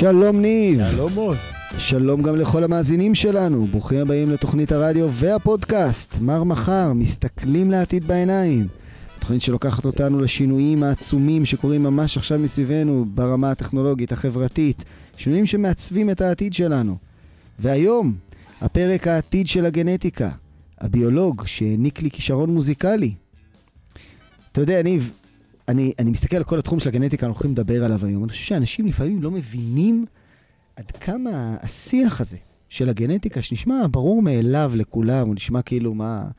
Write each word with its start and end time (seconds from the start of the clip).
שלום 0.00 0.40
ניב. 0.40 0.80
שלום 0.90 1.14
עוז. 1.14 1.36
שלום 1.78 2.22
גם 2.22 2.36
לכל 2.36 2.64
המאזינים 2.64 3.14
שלנו. 3.14 3.66
ברוכים 3.66 3.98
הבאים 3.98 4.30
לתוכנית 4.30 4.72
הרדיו 4.72 5.12
והפודקאסט. 5.12 6.18
מר 6.20 6.44
מחר, 6.44 6.92
מסתכלים 6.92 7.70
לעתיד 7.70 8.06
בעיניים. 8.06 8.68
תוכנית 9.18 9.42
שלוקחת 9.42 9.84
אותנו 9.84 10.20
לשינויים 10.20 10.82
העצומים 10.82 11.44
שקורים 11.46 11.82
ממש 11.82 12.16
עכשיו 12.16 12.38
מסביבנו 12.38 13.04
ברמה 13.14 13.50
הטכנולוגית, 13.50 14.12
החברתית. 14.12 14.84
שינויים 15.16 15.46
שמעצבים 15.46 16.10
את 16.10 16.20
העתיד 16.20 16.52
שלנו. 16.52 16.96
והיום, 17.58 18.14
הפרק 18.60 19.06
העתיד 19.06 19.46
של 19.46 19.66
הגנטיקה. 19.66 20.30
הביולוג 20.78 21.46
שהעניק 21.46 22.02
לי 22.02 22.10
כישרון 22.10 22.50
מוזיקלי. 22.50 23.12
אתה 24.52 24.60
יודע, 24.60 24.82
ניב, 24.82 25.12
אני, 25.70 25.92
אני 25.98 26.10
מסתכל 26.10 26.36
על 26.36 26.44
כל 26.44 26.58
התחום 26.58 26.80
של 26.80 26.88
הגנטיקה, 26.88 27.26
אנחנו 27.26 27.38
הולכים 27.38 27.50
לדבר 27.50 27.84
עליו 27.84 28.06
היום. 28.06 28.24
אני 28.24 28.32
חושב 28.32 28.44
שאנשים 28.44 28.86
לפעמים 28.86 29.22
לא 29.22 29.30
מבינים 29.30 30.06
עד 30.76 30.90
כמה 30.90 31.56
השיח 31.60 32.20
הזה 32.20 32.36
של 32.68 32.88
הגנטיקה, 32.88 33.42
שנשמע 33.42 33.86
ברור 33.90 34.22
מאליו 34.22 34.72
לכולם, 34.74 35.26
הוא 35.26 35.34
נשמע 35.34 35.62
כאילו 35.62 35.94
מה 35.94 36.30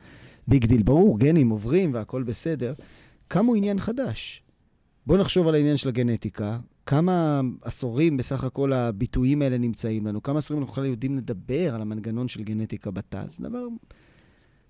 big 0.47 0.65
deal, 0.65 0.83
ברור, 0.83 1.19
גנים 1.19 1.49
עוברים 1.49 1.93
והכל 1.93 2.23
בסדר, 2.23 2.73
כמה 3.29 3.47
הוא 3.47 3.55
עניין 3.55 3.79
חדש. 3.79 4.43
בואו 5.07 5.19
נחשוב 5.19 5.47
על 5.47 5.55
העניין 5.55 5.77
של 5.77 5.89
הגנטיקה, 5.89 6.57
כמה 6.85 7.41
עשורים 7.61 8.17
בסך 8.17 8.43
הכל 8.43 8.73
הביטויים 8.73 9.41
האלה 9.41 9.57
נמצאים 9.57 10.07
לנו, 10.07 10.23
כמה 10.23 10.39
עשורים 10.39 10.61
אנחנו 10.63 10.73
בכלל 10.73 10.85
יודעים 10.85 11.17
לדבר 11.17 11.75
על 11.75 11.81
המנגנון 11.81 12.27
של 12.27 12.43
גנטיקה 12.43 12.91
בתא, 12.91 13.23
זה 13.27 13.35
דבר 13.39 13.67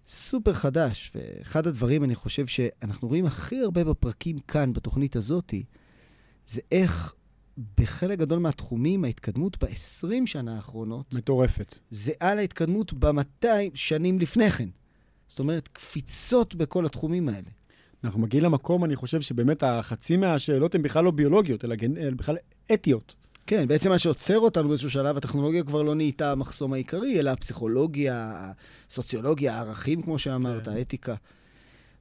סופר 0.08 0.54
חדש, 0.54 1.12
ואחד 1.16 1.68
הדברים, 1.68 2.04
אני 2.04 2.16
חושב, 2.16 2.48
שאנחנו 2.48 3.08
רואים 3.08 3.26
הכי 3.26 3.60
הרבה 3.60 3.84
בפרקים 3.84 4.40
כאן, 4.40 4.74
בתוכנית 4.74 5.16
הזאתי, 5.16 5.63
זה 6.48 6.62
איך 6.71 7.16
בחלק 7.77 8.20
גדול 8.20 8.40
מהתחומים, 8.40 9.04
ההתקדמות 9.04 9.63
ב-20 9.63 10.26
שנה 10.26 10.55
האחרונות... 10.55 11.13
מטורפת. 11.13 11.76
זהה 11.91 12.35
להתקדמות 12.35 12.94
ב-200 12.94 13.48
שנים 13.74 14.20
לפני 14.20 14.52
כן. 14.52 14.70
זאת 15.27 15.40
אומרת, 15.40 15.68
קפיצות 15.68 16.55
בכל 16.55 16.85
התחומים 16.85 17.29
האלה. 17.29 17.49
אנחנו 18.04 18.20
מגיעים 18.20 18.44
למקום, 18.44 18.85
אני 18.85 18.96
חושב 18.96 19.22
שבאמת 19.22 19.63
החצי 19.63 20.18
מהשאלות 20.18 20.76
הן 20.76 20.82
בכלל 20.82 21.04
לא 21.04 21.12
ביולוגיות, 21.12 21.66
אלא, 21.66 21.76
גנ... 21.76 21.98
אלא 21.98 22.16
בכלל 22.16 22.38
אתיות. 22.74 23.16
כן, 23.52 23.68
בעצם 23.68 23.90
מה 23.90 23.99
שעוצר 23.99 24.40
אותנו 24.40 24.68
באיזשהו 24.68 24.90
שלב, 24.90 25.18
הטכנולוגיה 25.18 25.63
כבר 25.63 25.82
לא 25.82 25.96
נהייתה 25.96 26.32
המחסום 26.32 26.74
העיקרי, 26.74 27.20
אלא 27.20 27.30
הפסיכולוגיה, 27.30 28.52
הסוציולוגיה, 28.90 29.55
הערכים, 29.55 30.02
כמו 30.02 30.20
שאמרת, 30.20 30.66
כן. 30.66 30.71
האתיקה. 30.71 31.16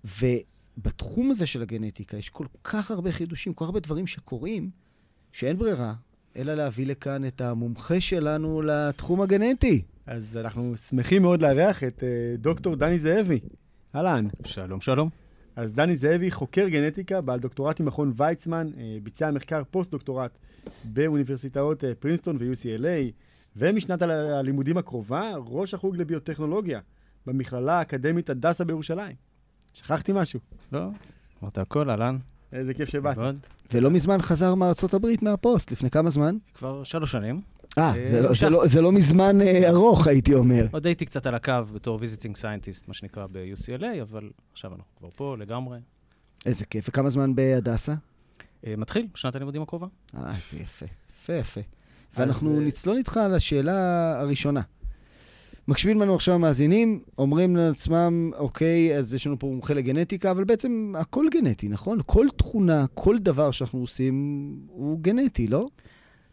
ובתחום 0.04 1.30
הזה 1.30 1.46
של 1.46 1.62
הגנטיקה 1.62 2.16
יש 2.16 2.28
כל 2.28 2.46
כך 2.64 2.90
הרבה 2.90 3.12
חידושים, 3.12 3.54
כל 3.54 3.64
כך 3.64 3.68
הרבה 3.68 3.80
דברים 3.80 4.06
שקורים, 4.06 4.70
שאין 5.32 5.58
ברירה, 5.58 5.94
אלא 6.36 6.54
להביא 6.54 6.86
לכאן 6.86 7.24
את 7.24 7.40
המומחה 7.40 8.00
שלנו 8.00 8.62
לתחום 8.62 9.20
הגנטי. 9.20 9.82
אז 10.06 10.36
אנחנו 10.36 10.76
שמחים 10.76 11.22
מאוד 11.22 11.42
לארח 11.42 11.84
את 11.84 11.98
אה, 11.98 12.40
דוקטור 12.40 12.76
דני 12.76 12.98
זאבי. 12.98 13.40
אהלן. 13.94 14.26
שלום, 14.44 14.80
שלום. 14.80 15.08
אז 15.60 15.72
דני 15.72 15.96
זאבי, 15.96 16.30
חוקר 16.30 16.68
גנטיקה, 16.68 17.20
בעל 17.20 17.38
דוקטורט 17.38 17.80
ממכון 17.80 18.12
ויצמן, 18.16 18.66
אה, 18.78 18.98
ביצע 19.02 19.30
מחקר 19.30 19.62
פוסט-דוקטורט 19.70 20.38
באוניברסיטאות 20.84 21.84
אה, 21.84 21.94
פרינסטון 21.94 22.36
ו-UCLA, 22.40 23.12
ומשנת 23.56 24.02
הלימודים 24.02 24.76
הקרובה, 24.76 25.32
ראש 25.46 25.74
החוג 25.74 25.96
לביוטכנולוגיה 25.96 26.80
במכללה 27.26 27.78
האקדמית 27.78 28.30
הדסה 28.30 28.64
בירושלים. 28.64 29.16
שכחתי 29.74 30.12
משהו. 30.14 30.40
לא, 30.72 30.88
אמרת 31.42 31.58
הכל, 31.58 31.90
אהלן. 31.90 32.18
איזה 32.52 32.74
כיף 32.74 32.88
שבאת. 32.88 33.16
ולא 33.72 33.90
מזמן 33.90 34.22
חזר 34.22 34.54
מארצות 34.54 34.94
הברית 34.94 35.22
מהפוסט, 35.22 35.72
לפני 35.72 35.90
כמה 35.90 36.10
זמן? 36.10 36.36
כבר 36.54 36.84
שלוש 36.84 37.12
שנים. 37.12 37.40
אה, 37.78 37.92
זה, 38.10 38.22
לא, 38.22 38.34
זה, 38.34 38.50
לא, 38.50 38.66
זה 38.66 38.80
לא 38.80 38.92
מזמן 38.92 39.40
אה, 39.40 39.68
ארוך, 39.68 40.06
הייתי 40.06 40.34
אומר. 40.34 40.66
עוד 40.72 40.86
הייתי 40.86 41.06
קצת 41.06 41.26
על 41.26 41.34
הקו 41.34 41.52
בתור 41.74 41.98
visiting 42.00 42.36
scientist, 42.36 42.88
מה 42.88 42.94
שנקרא 42.94 43.26
ב-UCLA, 43.32 44.02
אבל 44.02 44.30
עכשיו 44.52 44.70
אנחנו 44.70 44.96
כבר 44.98 45.08
פה 45.16 45.36
לגמרי. 45.38 45.78
איזה 46.46 46.64
כיף. 46.64 46.88
וכמה 46.88 47.10
זמן 47.10 47.34
בהדסה? 47.34 47.94
אה, 48.66 48.74
מתחיל, 48.76 49.06
בשנת 49.14 49.36
הלימודים 49.36 49.62
הקרובה. 49.62 49.86
אה, 50.16 50.32
זה 50.50 50.56
יפה. 50.56 50.86
יפה, 51.10 51.32
יפה. 51.32 51.60
ואנחנו. 52.16 52.60
נצלול 52.60 52.96
איתך 52.96 53.16
על 53.16 53.34
השאלה 53.34 54.20
הראשונה. 54.20 54.60
מקשיבים 55.68 56.00
לנו 56.00 56.14
עכשיו 56.14 56.34
המאזינים, 56.34 57.00
אומרים 57.18 57.56
לעצמם, 57.56 58.30
אוקיי, 58.38 58.98
אז 58.98 59.14
יש 59.14 59.26
לנו 59.26 59.38
פה 59.38 59.46
מומחה 59.46 59.74
לגנטיקה, 59.74 60.30
אבל 60.30 60.44
בעצם 60.44 60.92
הכל 60.98 61.26
גנטי, 61.30 61.68
נכון? 61.68 61.98
כל 62.06 62.26
תכונה, 62.36 62.86
כל 62.94 63.18
דבר 63.18 63.50
שאנחנו 63.50 63.80
עושים 63.80 64.14
הוא 64.68 65.00
גנטי, 65.00 65.48
לא? 65.48 65.68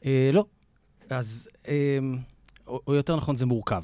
אה, 0.05 0.29
לא. 0.33 0.45
אז, 1.09 1.49
אה, 1.67 1.99
או 2.67 2.93
יותר 2.93 3.15
נכון, 3.15 3.35
זה 3.35 3.45
מורכב. 3.45 3.83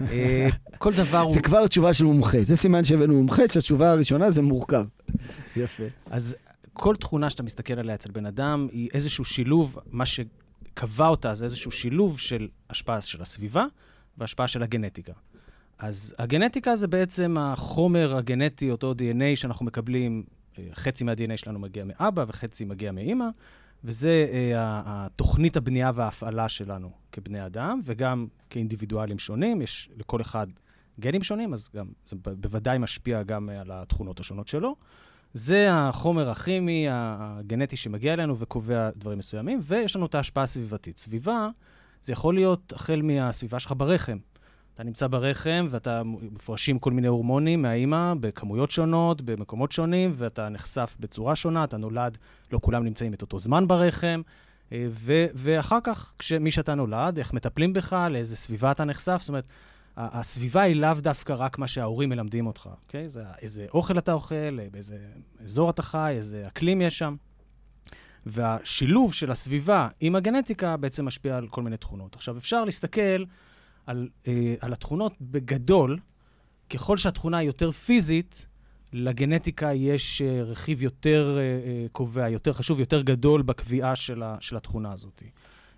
אה, 0.00 0.48
כל 0.78 0.92
דבר 0.92 1.18
הוא... 1.18 1.34
זה 1.34 1.40
כבר 1.40 1.66
תשובה 1.66 1.94
של 1.94 2.04
מומחה. 2.04 2.42
זה 2.42 2.56
סימן 2.56 2.84
שהבאנו 2.84 3.14
מומחה, 3.14 3.42
שהתשובה 3.52 3.92
הראשונה 3.92 4.30
זה 4.30 4.42
מורכב. 4.42 4.84
יפה. 5.56 5.82
אז 6.10 6.36
כל 6.72 6.96
תכונה 6.96 7.30
שאתה 7.30 7.42
מסתכל 7.42 7.78
עליה 7.78 7.94
אצל 7.94 8.10
בן 8.10 8.26
אדם 8.26 8.68
היא 8.72 8.88
איזשהו 8.94 9.24
שילוב, 9.24 9.78
מה 9.86 10.06
שקבע 10.06 11.06
אותה 11.06 11.34
זה 11.34 11.44
איזשהו 11.44 11.70
שילוב 11.70 12.18
של 12.18 12.48
השפעה 12.70 13.00
של 13.00 13.22
הסביבה 13.22 13.64
והשפעה 14.18 14.48
של 14.48 14.62
הגנטיקה. 14.62 15.12
אז 15.78 16.14
הגנטיקה 16.18 16.76
זה 16.76 16.88
בעצם 16.88 17.36
החומר 17.38 18.16
הגנטי, 18.16 18.70
אותו 18.70 18.92
DNA 18.92 19.36
שאנחנו 19.36 19.66
מקבלים, 19.66 20.22
אה, 20.58 20.64
חצי 20.74 21.04
מה-DNA 21.04 21.36
שלנו 21.36 21.58
מגיע 21.58 21.84
מאבא 21.84 22.24
וחצי 22.28 22.64
מגיע 22.64 22.92
מאימא, 22.92 23.28
וזה 23.84 24.26
אה, 24.32 24.54
התוכנית 24.86 25.56
הבנייה 25.56 25.90
וההפעלה 25.94 26.48
שלנו 26.48 26.90
כבני 27.12 27.46
אדם, 27.46 27.80
וגם 27.84 28.26
כאינדיבידואלים 28.50 29.18
שונים, 29.18 29.62
יש 29.62 29.90
לכל 29.96 30.20
אחד 30.20 30.46
גנים 31.00 31.22
שונים, 31.22 31.52
אז 31.52 31.68
גם 31.76 31.86
זה 32.06 32.16
בוודאי 32.16 32.78
משפיע 32.78 33.22
גם 33.22 33.48
על 33.48 33.70
התכונות 33.72 34.20
השונות 34.20 34.48
שלו. 34.48 34.76
זה 35.34 35.68
החומר 35.72 36.30
הכימי, 36.30 36.86
הגנטי 36.90 37.76
שמגיע 37.76 38.12
אלינו 38.12 38.38
וקובע 38.38 38.90
דברים 38.96 39.18
מסוימים, 39.18 39.60
ויש 39.62 39.96
לנו 39.96 40.06
את 40.06 40.14
ההשפעה 40.14 40.44
הסביבתית. 40.44 40.98
סביבה, 40.98 41.48
זה 42.02 42.12
יכול 42.12 42.34
להיות 42.34 42.72
החל 42.72 43.02
מהסביבה 43.02 43.58
שלך 43.58 43.74
ברחם. 43.76 44.18
אתה 44.82 44.88
נמצא 44.88 45.06
ברחם 45.06 45.66
ואתה 45.70 46.02
מפרשים 46.04 46.78
כל 46.78 46.92
מיני 46.92 47.06
הורמונים 47.06 47.62
מהאימא 47.62 48.14
בכמויות 48.20 48.70
שונות, 48.70 49.22
במקומות 49.22 49.72
שונים, 49.72 50.12
ואתה 50.14 50.48
נחשף 50.48 50.96
בצורה 51.00 51.36
שונה, 51.36 51.64
אתה 51.64 51.76
נולד, 51.76 52.18
לא 52.52 52.58
כולם 52.62 52.84
נמצאים 52.84 53.14
את 53.14 53.22
אותו 53.22 53.38
זמן 53.38 53.68
ברחם. 53.68 54.22
אה, 54.72 54.86
ו- 54.90 55.26
ואחר 55.34 55.78
כך, 55.84 56.12
כשמי 56.18 56.50
שאתה 56.50 56.74
נולד, 56.74 57.18
איך 57.18 57.32
מטפלים 57.32 57.72
בך, 57.72 58.06
לאיזה 58.10 58.36
סביבה 58.36 58.70
אתה 58.70 58.84
נחשף, 58.84 59.16
זאת 59.20 59.28
אומרת, 59.28 59.44
הסביבה 59.96 60.60
היא 60.62 60.76
לאו 60.76 60.94
דווקא 60.98 61.34
רק 61.38 61.58
מה 61.58 61.66
שההורים 61.66 62.08
מלמדים 62.08 62.46
אותך, 62.46 62.68
אוקיי? 62.86 63.08
זה 63.08 63.22
איזה 63.42 63.66
אוכל 63.74 63.98
אתה 63.98 64.12
אוכל, 64.12 64.68
באיזה 64.70 64.96
אזור 65.44 65.70
אתה 65.70 65.82
חי, 65.82 66.12
איזה 66.16 66.46
אקלים 66.46 66.80
יש 66.80 66.98
שם. 66.98 67.16
והשילוב 68.26 69.14
של 69.14 69.30
הסביבה 69.30 69.88
עם 70.00 70.16
הגנטיקה 70.16 70.76
בעצם 70.76 71.06
משפיע 71.06 71.36
על 71.36 71.48
כל 71.48 71.62
מיני 71.62 71.76
תכונות. 71.76 72.14
עכשיו, 72.14 72.38
אפשר 72.38 72.64
להסתכל 72.64 73.24
על, 73.86 74.08
אה, 74.28 74.54
על 74.60 74.72
התכונות 74.72 75.14
בגדול, 75.20 75.98
ככל 76.70 76.96
שהתכונה 76.96 77.38
היא 77.38 77.46
יותר 77.46 77.70
פיזית, 77.70 78.46
לגנטיקה 78.92 79.72
יש 79.74 80.22
אה, 80.22 80.42
רכיב 80.42 80.82
יותר 80.82 81.38
אה, 81.38 81.42
אה, 81.42 81.86
קובע, 81.92 82.28
יותר 82.28 82.52
חשוב, 82.52 82.80
יותר 82.80 83.02
גדול 83.02 83.42
בקביעה 83.42 83.96
של, 83.96 84.22
ה, 84.22 84.36
של 84.40 84.56
התכונה 84.56 84.92
הזאת. 84.92 85.22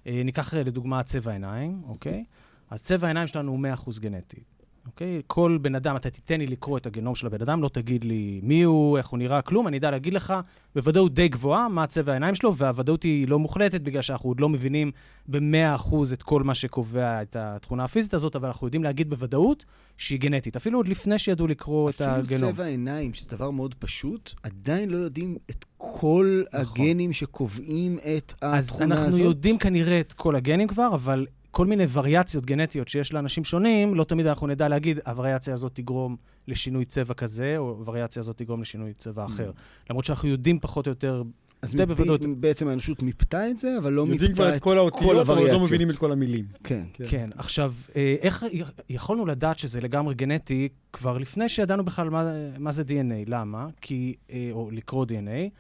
אה, 0.07 0.23
ניקח 0.25 0.55
אה, 0.55 0.63
לדוגמה 0.63 1.03
צבע 1.03 1.33
עיניים, 1.33 1.83
אוקיי? 1.85 2.25
אז 2.71 2.83
צבע 2.83 3.07
העיניים 3.07 3.29
שלנו 3.29 3.51
הוא 3.53 3.67
100% 3.87 4.01
גנטי. 4.01 4.43
אוקיי? 4.87 5.23
כל 5.27 5.59
בן 5.63 5.75
אדם, 5.75 5.97
אתה 5.97 6.11
תיתן 6.11 6.39
לי 6.39 6.47
לקרוא 6.47 6.79
את 6.79 6.87
הגנום 6.87 7.15
של 7.15 7.27
הבן 7.27 7.41
אדם, 7.43 7.63
לא 7.63 7.69
תגיד 7.69 8.05
לי 8.05 8.41
מי 8.43 8.63
הוא, 8.63 8.99
איך 8.99 9.07
הוא 9.07 9.19
נראה, 9.19 9.43
כלום, 9.43 9.69
אני 9.69 9.79
אדע 9.79 9.91
להגיד 9.91 10.15
לך 10.15 10.35
בוודאות 10.75 11.15
די 11.15 11.29
גבוהה 11.29 11.69
מה 11.69 11.87
צבע 11.87 12.13
העיניים 12.13 12.35
שלו, 12.35 12.57
והוודאות 12.57 13.03
היא 13.03 13.29
לא 13.29 13.39
מוחלטת 13.39 13.81
בגלל 13.81 14.03
שאנחנו 14.03 14.31
עוד 14.31 14.41
לא 14.41 14.49
מבינים 14.49 14.91
ב-100% 15.29 15.95
את 16.13 16.23
כל 16.23 16.43
מה 16.43 16.55
שקובע 16.55 17.23
את 17.23 17.37
התכונה 17.37 17.85
הפיזית 17.85 18.15
הזאת, 18.15 18.37
אבל 18.37 18.49
אנחנו 18.49 18.67
יודעים 18.67 18.85
להגיד 18.85 19.11
בוודאות 19.11 19.65
שהיא 19.97 20.21
גנטית, 20.21 20.57
אפילו 20.57 20.79
עוד 20.79 20.89
לפני 20.89 21.19
שידעו 21.19 21.47
לקרוא 21.47 21.91
את 21.91 22.01
הגנום. 22.01 22.25
אפילו 22.25 22.53
צבע 22.53 22.65
העיניים, 22.65 23.15
שזה 23.15 23.31
דבר 23.31 23.51
מאוד 23.51 23.75
פשוט, 23.75 24.35
עדיין 24.43 24.91
לא 24.91 24.97
יודעים 24.97 25.37
את 25.51 25.65
כל 25.77 26.43
נכון. 26.53 26.61
הגנים 26.85 27.13
שקובעים 27.13 27.99
את 27.99 28.33
התכונה 28.43 28.59
הזאת. 28.59 28.83
אז 28.83 28.83
אנחנו 28.83 29.07
הזאת. 29.09 29.21
יודעים 29.21 29.59
כנראה 29.59 30.01
את 30.01 30.13
כל 30.13 30.37
הגנים 30.37 30.69
כבר, 30.69 30.95
אבל 30.95 31.27
כל 31.55 31.67
מיני 31.67 31.85
וריאציות 31.93 32.47
גנטיות 32.47 32.89
שיש 32.89 33.13
לאנשים 33.13 33.45
שונים, 33.45 33.95
לא 33.95 34.05
תמיד 34.05 34.27
אנחנו 34.27 34.47
נדע 34.47 34.69
להגיד, 34.69 35.01
הווריאציה 35.07 35.55
הזאת 35.55 35.75
תגרום 35.75 36.17
לשינוי 36.49 36.85
צבע 36.85 37.15
כזה, 37.15 37.55
או 37.59 37.69
הווריאציה 37.69 38.21
הזאת 38.21 38.39
תגרום 38.39 38.61
לשינוי 38.61 38.93
צבע 38.95 39.25
mm. 39.25 39.29
אחר. 39.29 39.51
למרות 39.91 40.05
שאנחנו 40.05 40.29
יודעים 40.29 40.59
פחות 40.61 40.87
או 40.87 40.91
יותר, 40.91 41.23
אז 41.63 41.75
מפי, 41.75 41.87
בוודאות... 41.87 42.21
בעצם 42.37 42.69
האנושות 42.69 43.03
מיפתה 43.03 43.51
את 43.51 43.59
זה, 43.59 43.79
אבל 43.79 43.93
לא 43.93 44.07
מיפתה 44.07 44.27
את 44.27 44.31
כל 44.31 44.31
הווריאציות. 44.31 44.31
יודעים 44.31 44.35
כבר 44.35 44.57
את 44.57 44.63
כל 44.63 44.79
האותיות, 44.79 45.29
אבל 45.29 45.53
לא 45.53 45.61
מבינים 45.61 45.91
את 45.91 45.97
כל 45.97 46.13
המילים. 46.13 46.45
כן. 46.65 46.85
כן. 46.93 47.05
כן. 47.09 47.31
עכשיו, 47.37 47.75
אה, 47.97 48.17
איך 48.21 48.45
יכולנו 48.89 49.27
לדעת 49.27 49.59
שזה 49.59 49.81
לגמרי 49.81 50.15
גנטי 50.15 50.69
כבר 50.93 51.19
לפני 51.19 51.49
שידענו 51.49 51.85
בכלל 51.85 52.11
מה, 52.11 52.33
מה 52.59 52.73
זה 52.73 52.83
DNA? 52.83 53.27
למה? 53.27 53.67
כי, 53.81 54.15
אה, 54.31 54.49
או 54.53 54.71
לקרוא 54.73 55.07
DNA. 55.07 55.51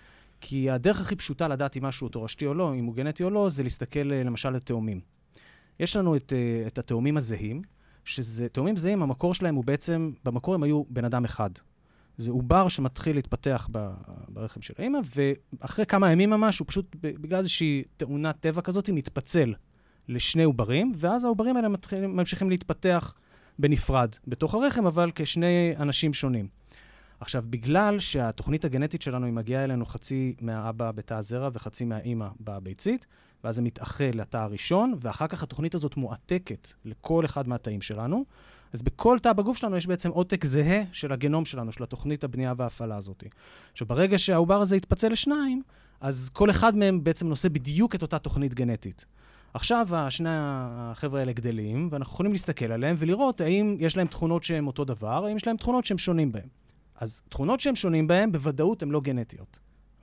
כי 0.41 0.70
הדרך 0.70 1.00
הכי 1.00 1.17
פשוטה 1.17 1.49
לדעת 1.49 1.76
אם 1.76 1.85
משהו 1.85 2.08
תורשתי 2.08 2.46
או 2.46 2.55
לא, 2.55 2.75
אם 2.75 2.85
הוא 2.85 2.94
גנטי 2.94 3.25
או 3.25 3.31
לא, 3.31 3.49
זה 3.49 3.62
להסתכל 3.62 4.12
אה, 4.12 4.23
למשל 4.25 4.49
על 4.49 4.61
תאומים. 4.61 5.13
יש 5.80 5.96
לנו 5.96 6.16
את, 6.16 6.32
אה, 6.32 6.66
את 6.66 6.78
התאומים 6.78 7.16
הזהים, 7.16 7.62
שזה, 8.04 8.48
תאומים 8.48 8.76
זהים, 8.76 9.02
המקור 9.02 9.34
שלהם 9.34 9.54
הוא 9.54 9.64
בעצם, 9.64 10.12
במקור 10.24 10.54
הם 10.54 10.62
היו 10.62 10.82
בן 10.88 11.04
אדם 11.04 11.24
אחד. 11.24 11.50
זה 12.18 12.30
עובר 12.30 12.68
שמתחיל 12.68 13.16
להתפתח 13.16 13.68
ברחם 14.28 14.62
של 14.62 14.74
האמא, 14.78 14.98
ואחרי 15.60 15.86
כמה 15.86 16.12
ימים 16.12 16.30
ממש, 16.30 16.58
הוא 16.58 16.66
פשוט, 16.68 16.96
בגלל 17.00 17.38
איזושהי 17.38 17.82
תאונת 17.96 18.40
טבע 18.40 18.62
כזאת, 18.62 18.90
מתפצל 18.90 19.54
לשני 20.08 20.42
עוברים, 20.42 20.92
ואז 20.96 21.24
העוברים 21.24 21.56
האלה 21.56 21.68
מתחילים, 21.68 22.16
ממשיכים 22.16 22.50
להתפתח 22.50 23.14
בנפרד, 23.58 24.16
בתוך 24.26 24.54
הרחם, 24.54 24.86
אבל 24.86 25.10
כשני 25.14 25.74
אנשים 25.76 26.14
שונים. 26.14 26.48
עכשיו, 27.20 27.44
בגלל 27.50 27.98
שהתוכנית 27.98 28.64
הגנטית 28.64 29.02
שלנו, 29.02 29.26
היא 29.26 29.34
מגיעה 29.34 29.64
אלינו 29.64 29.86
חצי 29.86 30.34
מהאבא 30.40 30.92
בתא 30.92 31.14
הזרע 31.14 31.48
וחצי 31.52 31.84
מהאימא 31.84 32.28
בביצית, 32.40 33.06
ואז 33.44 33.55
זה 33.55 33.62
מתאחה 33.62 34.11
לתא 34.14 34.37
הראשון, 34.37 34.94
ואחר 35.00 35.26
כך 35.26 35.43
התוכנית 35.43 35.75
הזאת 35.75 35.96
מועתקת 35.96 36.69
לכל 36.85 37.25
אחד 37.25 37.49
מהתאים 37.49 37.82
שלנו. 37.82 38.25
אז 38.73 38.82
בכל 38.82 39.19
תא 39.19 39.32
בגוף 39.32 39.56
שלנו 39.56 39.76
יש 39.76 39.87
בעצם 39.87 40.11
עותק 40.11 40.44
זהה 40.44 40.82
של 40.93 41.12
הגנום 41.12 41.44
שלנו, 41.44 41.73
של 41.73 41.82
התוכנית 41.82 42.25
הבנייה 42.25 42.55
וההפעלה 42.56 42.96
הזאת. 42.96 43.25
עכשיו, 43.73 43.87
ברגע 43.87 44.19
שהעובר 44.19 44.61
הזה 44.61 44.76
יתפצל 44.76 45.08
לשניים, 45.08 45.62
אז 46.00 46.31
כל 46.32 46.50
אחד 46.50 46.76
מהם 46.76 47.05
בעצם 47.05 47.29
נושא 47.29 47.49
בדיוק 47.49 47.94
את 47.94 48.02
אותה 48.02 48.19
תוכנית 48.19 48.55
גנטית. 48.55 49.05
עכשיו 49.55 49.88
שני 50.08 50.29
החבר'ה 50.32 51.20
האלה 51.20 51.32
גדלים, 51.32 51.88
ואנחנו 51.91 52.14
יכולים 52.14 52.32
להסתכל 52.32 52.73
עליהם 52.73 52.96
ולראות 52.99 53.41
האם 53.41 53.76
יש 53.81 53.96
להם 53.96 54.06
תכונות 54.06 54.43
שהן 54.43 54.67
אותו 54.67 54.85
דבר, 54.85 55.25
האם 55.26 55.37
יש 55.37 55.46
להם 55.46 55.56
תכונות 55.56 55.85
שהן 55.85 55.99
שונים 55.99 56.32
בהם. 56.32 56.49
אז 56.96 57.23
תכונות 57.29 57.61
שהן 57.61 57.75
שונים 57.75 58.06
בהם, 58.06 58.32
בוודאות 58.32 58.82
הן 58.82 58.91
לא 58.91 59.00
גנטיות. 59.00 59.58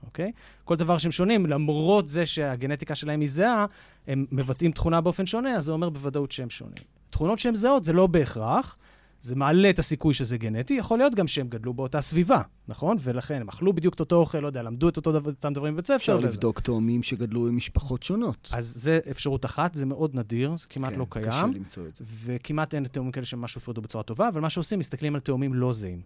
אוקיי? 0.06 0.32
כל 0.64 0.76
דבר 0.76 0.98
שהם 0.98 1.12
שונים, 1.12 1.46
למרות 1.46 2.08
זה 2.08 2.26
שהגנטיקה 2.26 2.94
שלהם 2.94 3.20
היא 3.20 3.28
זהה, 3.28 3.66
הם 4.06 4.26
מבטאים 4.32 4.72
תכונה 4.72 5.00
באופן 5.00 5.26
שונה, 5.26 5.56
אז 5.56 5.64
זה 5.64 5.72
אומר 5.72 5.88
בוודאות 5.90 6.32
שהם 6.32 6.50
שונים. 6.50 6.84
תכונות 7.10 7.38
שהן 7.38 7.54
זהות 7.54 7.84
זה 7.84 7.92
לא 7.92 8.06
בהכרח, 8.06 8.76
זה 9.20 9.36
מעלה 9.36 9.70
את 9.70 9.78
הסיכוי 9.78 10.14
שזה 10.14 10.36
גנטי, 10.36 10.74
יכול 10.74 10.98
להיות 10.98 11.14
גם 11.14 11.26
שהם 11.26 11.48
גדלו 11.48 11.74
באותה 11.74 12.00
סביבה, 12.00 12.42
נכון? 12.68 12.96
ולכן 13.00 13.40
הם 13.40 13.48
אכלו 13.48 13.72
בדיוק 13.72 13.94
את 13.94 14.00
אותו 14.00 14.16
אוכל, 14.16 14.38
לא 14.38 14.46
יודע, 14.46 14.62
למדו 14.62 14.88
את 14.88 14.96
אותו 14.96 15.12
דבר, 15.12 15.30
אותם 15.30 15.52
דברים 15.52 15.74
בבית 15.74 15.86
ספר. 15.86 15.96
אפשר. 15.96 16.18
לבדוק 16.18 16.60
תאומים 16.60 17.02
שגדלו 17.02 17.44
במשפחות 17.44 18.02
שונות. 18.02 18.50
אז 18.52 18.66
זה 18.76 19.00
אפשרות 19.10 19.44
אחת, 19.44 19.74
זה 19.74 19.86
מאוד 19.86 20.14
נדיר, 20.14 20.56
זה 20.56 20.66
כמעט 20.68 20.92
כן, 20.92 20.98
לא 20.98 21.06
קיים. 21.10 21.26
קשה 21.26 21.46
למצוא 21.46 21.86
את 21.86 21.96
זה. 21.96 22.04
וכמעט 22.24 22.74
אין 22.74 22.84
תאומים 22.84 23.12
כאלה 23.12 23.26
שמשהו 23.26 23.58
הפרדו 23.58 23.82
בצורה 23.82 24.04
טובה, 24.04 24.28
אבל 24.28 24.40
מה 24.40 24.50
שעושים, 24.50 24.78
מסתכלים 24.78 25.14
על 25.14 25.20
תאומים 25.20 25.54
לא 25.54 25.72
זהים. 25.72 26.00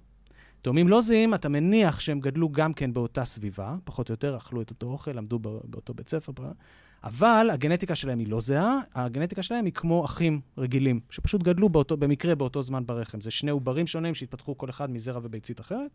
תאומים 0.67 0.89
לא 0.89 1.01
זהים, 1.01 1.35
אתה 1.35 1.49
מניח 1.49 2.01
שהם 2.01 2.21
גדלו 2.21 2.49
גם 2.49 2.73
כן 2.73 2.93
באותה 2.95 3.25
סביבה, 3.25 3.77
פחות 3.85 4.09
או 4.09 4.13
יותר 4.13 4.37
אכלו 4.37 4.63
את 4.63 4.71
אותו 4.71 4.87
אוכל, 4.87 5.11
למדו 5.11 5.39
באותו 5.39 5.95
בית 5.95 6.09
ספר, 6.09 6.33
אבל 7.05 7.51
הגנטיקה 7.53 7.95
שלהם 7.95 8.19
היא 8.19 8.29
לא 8.29 8.41
זהה, 8.41 8.79
הגנטיקה 8.95 9.43
שלהם 9.43 9.65
היא 9.65 9.73
כמו 9.73 10.05
אחים 10.05 10.41
רגילים, 10.59 11.01
שפשוט 11.11 11.43
גדלו 11.43 11.69
באותו, 11.69 11.97
במקרה 11.97 12.35
באותו 12.35 12.63
זמן 12.63 12.87
ברחם. 12.87 13.21
זה 13.21 13.31
שני 13.31 13.51
עוברים 13.51 13.87
שונים 13.87 14.15
שהתפתחו 14.15 14.59
כל 14.59 14.71
אחד 14.71 14.91
מזרע 14.91 15.21
וביצית 15.23 15.61
אחרת, 15.61 15.91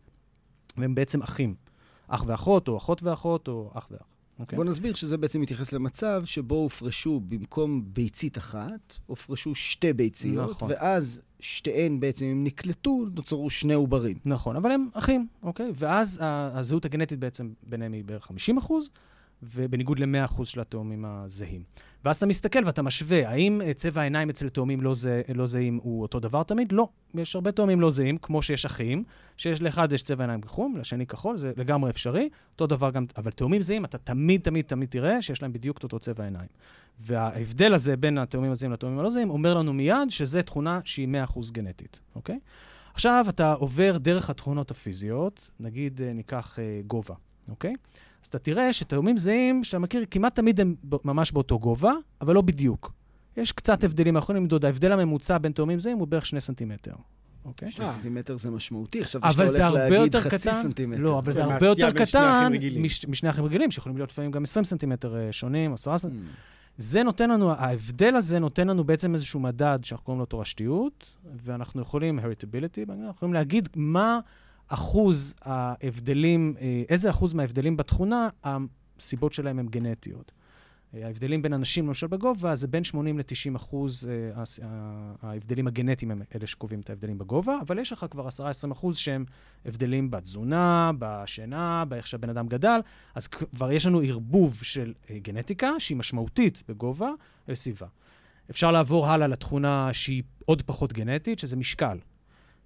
והם 0.77 0.95
בעצם 0.95 1.21
אחים. 1.21 1.55
אח 2.07 2.23
ואחות, 2.27 2.67
או 2.67 2.77
אחות 2.77 3.03
ואחות, 3.03 3.47
או 3.47 3.71
אח 3.73 3.87
ואח. 3.91 3.99
Okay. 3.99 4.39
אוקיי? 4.39 4.57
בוא 4.57 4.65
נסביר 4.65 4.95
שזה 4.95 5.17
בעצם 5.17 5.41
מתייחס 5.41 5.73
למצב 5.73 6.21
שבו 6.25 6.55
הופרשו 6.55 7.19
במקום 7.19 7.83
ביצית 7.93 8.37
אחת, 8.37 8.99
הופרשו 9.05 9.55
שתי 9.55 9.93
ביציות, 9.93 10.49
נכון. 10.49 10.69
ואז 10.71 11.21
שתיהן 11.41 11.99
בעצם, 11.99 12.25
אם 12.25 12.43
נקלטו, 12.43 13.05
נוצרו 13.15 13.49
שני 13.49 13.73
עוברים. 13.73 14.17
נכון, 14.25 14.55
אבל 14.55 14.71
הם 14.71 14.89
אחים, 14.93 15.27
אוקיי? 15.43 15.71
ואז 15.75 16.19
הזהות 16.23 16.85
הגנטית 16.85 17.19
בעצם 17.19 17.49
ביניהם 17.63 17.93
היא 17.93 18.03
בערך 18.03 18.25
50 18.25 18.57
אחוז, 18.57 18.89
ובניגוד 19.43 19.99
ל-100% 19.99 20.45
של 20.45 20.61
התאומים 20.61 21.05
הזהים. 21.05 21.63
ואז 22.05 22.15
אתה 22.15 22.25
מסתכל 22.25 22.59
ואתה 22.65 22.81
משווה, 22.81 23.29
האם 23.29 23.61
אה, 23.61 23.73
צבע 23.73 24.01
העיניים 24.01 24.29
אצל 24.29 24.49
תאומים 24.49 24.81
לא, 24.81 24.93
זה, 24.93 25.21
לא 25.35 25.45
זהים 25.45 25.79
הוא 25.83 26.01
אותו 26.01 26.19
דבר 26.19 26.43
תמיד? 26.43 26.71
לא. 26.71 26.87
יש 27.13 27.35
הרבה 27.35 27.51
תאומים 27.51 27.81
לא 27.81 27.89
זהים, 27.89 28.17
כמו 28.17 28.41
שיש 28.41 28.65
אחים, 28.65 29.03
שיש 29.37 29.61
לאחד 29.61 29.91
יש 29.91 30.03
צבע 30.03 30.23
עיניים 30.23 30.41
חום, 30.45 30.77
לשני 30.77 31.05
כחול, 31.05 31.37
זה 31.37 31.51
לגמרי 31.57 31.89
אפשרי. 31.89 32.29
אותו 32.53 32.67
דבר 32.67 32.91
גם, 32.91 33.05
אבל 33.17 33.31
תאומים 33.31 33.61
זהים, 33.61 33.85
אתה 33.85 33.97
תמיד 33.97 34.41
תמיד 34.41 34.65
תמיד 34.65 34.89
תראה 34.89 35.21
שיש 35.21 35.41
להם 35.41 35.53
בדיוק 35.53 35.77
את 35.77 35.83
אותו 35.83 35.99
צבע 35.99 36.23
עיניים. 36.23 36.49
וההבדל 36.99 37.73
הזה 37.73 37.97
בין 37.97 38.17
התאומים 38.17 38.51
הזהים 38.51 38.71
לתאומים 38.71 38.99
הלא 38.99 39.09
זהים 39.09 39.29
אומר 39.29 39.53
לנו 39.53 39.73
מיד 39.73 40.09
שזו 40.09 40.41
תכונה 40.41 40.79
שהיא 40.85 41.07
100% 41.27 41.39
גנטית, 41.51 41.99
אוקיי? 42.15 42.39
עכשיו 42.93 43.25
אתה 43.29 43.53
עובר 43.53 43.97
דרך 43.97 44.29
התכונות 44.29 44.71
הפיזיות, 44.71 45.49
נגיד 45.59 46.01
אה, 46.01 46.13
ניקח 46.13 46.59
אה, 46.59 46.81
גובה, 46.87 47.15
אוקיי? 47.49 47.73
אז 48.23 48.27
אתה 48.27 48.39
תראה 48.39 48.73
שתאומים 48.73 49.17
זהים, 49.17 49.63
שאתה 49.63 49.79
מכיר, 49.79 50.05
כמעט 50.11 50.35
תמיד 50.35 50.61
הם 50.61 50.75
ממש 51.03 51.31
באותו 51.31 51.59
גובה, 51.59 51.93
אבל 52.21 52.35
לא 52.35 52.41
בדיוק. 52.41 52.91
יש 53.37 53.51
קצת 53.51 53.83
הבדלים, 53.83 54.15
אנחנו 54.15 54.25
יכולים 54.25 54.43
למדוד, 54.43 54.65
ההבדל 54.65 54.91
הממוצע 54.91 55.37
בין 55.37 55.51
תאומים 55.51 55.79
זהים 55.79 55.97
הוא 55.97 56.07
בערך 56.07 56.25
שני 56.25 56.41
סנטימטר. 56.41 56.93
אוקיי? 57.45 57.71
שני 57.71 57.85
סנטימטר 57.87 58.37
זה 58.37 58.49
משמעותי, 58.51 59.01
עכשיו 59.01 59.21
שאתה 59.31 59.67
הולך 59.67 59.91
להגיד 59.91 60.15
חצי 60.15 60.37
קטן, 60.37 60.53
סנטימטר. 60.53 61.01
לא, 61.01 61.19
אבל 61.19 61.31
זה 61.31 61.43
הרבה 61.43 61.67
יותר 61.67 61.91
קטן 61.91 62.51
משני 63.07 63.29
אחים 63.29 63.45
רגילים, 63.45 63.71
שיכולים 63.71 63.97
להיות 63.97 64.09
לפעמים 64.09 64.31
גם 64.31 64.43
20 64.43 64.65
סנטימטר 64.65 65.15
אה, 65.17 65.31
שונים, 65.31 65.73
10 65.73 65.97
סנטימטר. 65.97 66.25
Mm. 66.25 66.61
זה 66.77 67.03
נותן 67.03 67.29
לנו, 67.29 67.51
ההבדל 67.51 68.15
הזה 68.15 68.39
נותן 68.39 68.67
לנו 68.67 68.83
בעצם 68.83 69.13
איזשהו 69.13 69.39
מדד 69.39 69.79
שאנחנו 69.83 70.05
קוראים 70.05 70.19
לו 70.19 70.25
תורשתיות, 70.25 71.15
ואנחנו 71.35 71.81
יכולים, 71.81 72.19
heritability, 72.19 72.89
אנחנו 72.89 73.09
יכולים 73.09 73.33
להגיד 73.33 73.69
מה 73.75 74.19
אחוז 74.73 75.33
ההבדלים, 75.41 76.55
אה, 76.61 76.83
איזה 76.89 77.09
אחוז 77.09 77.33
מההבדלים 77.33 77.77
בתכונה, 77.77 78.29
הסיבות 78.43 79.33
שלהם 79.33 79.59
הן 79.59 79.67
גנטיות. 79.67 80.31
אה, 80.95 81.05
ההבדלים 81.05 81.41
בין 81.41 81.53
אנשים, 81.53 81.87
למשל 81.87 82.07
בגובה, 82.07 82.55
זה 82.55 82.67
בין 82.67 82.83
80 82.83 83.19
ל-90 83.19 83.55
אחוז 83.55 84.09
אה, 84.09 84.43
ההבדלים 85.21 85.67
הגנטיים 85.67 86.11
הם 86.11 86.21
אלה 86.35 86.47
שקובעים 86.47 86.79
את 86.79 86.89
ההבדלים 86.89 87.17
בגובה, 87.17 87.57
אבל 87.61 87.79
יש 87.79 87.91
לך 87.91 88.05
כבר 88.11 88.27
10-20 88.27 88.71
אחוז 88.71 88.97
שהם 88.97 89.25
הבדלים 89.65 90.11
בתזונה, 90.11 90.91
בשינה, 90.99 91.85
באיך 91.85 92.07
שהבן 92.07 92.29
אדם 92.29 92.47
גדל, 92.47 92.79
אז 93.15 93.27
כבר 93.27 93.71
יש 93.71 93.85
לנו 93.85 93.99
ערבוב 93.99 94.59
של 94.63 94.93
גנטיקה 95.11 95.69
שהיא 95.79 95.97
משמעותית 95.97 96.63
בגובה 96.69 97.09
וסביבה. 97.47 97.87
אפשר 98.49 98.71
לעבור 98.71 99.07
הלאה 99.07 99.27
לתכונה 99.27 99.93
שהיא 99.93 100.23
עוד 100.45 100.61
פחות 100.61 100.93
גנטית, 100.93 101.39
שזה 101.39 101.55
משקל. 101.55 101.97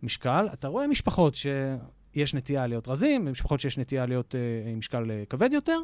משקל, 0.04 0.48
אתה 0.54 0.68
רואה 0.68 0.88
משפחות 0.88 1.36
שיש 2.16 2.34
נטייה 2.34 2.68
להיות 2.68 2.88
רזים, 2.88 3.32
משפחות 3.32 3.60
שיש 3.60 3.78
נטייה 3.78 4.06
להיות 4.06 4.36
אה, 4.36 4.72
עם 4.72 4.78
משקל 4.78 5.12
אה, 5.12 5.24
כבד 5.30 5.50
יותר, 5.54 5.80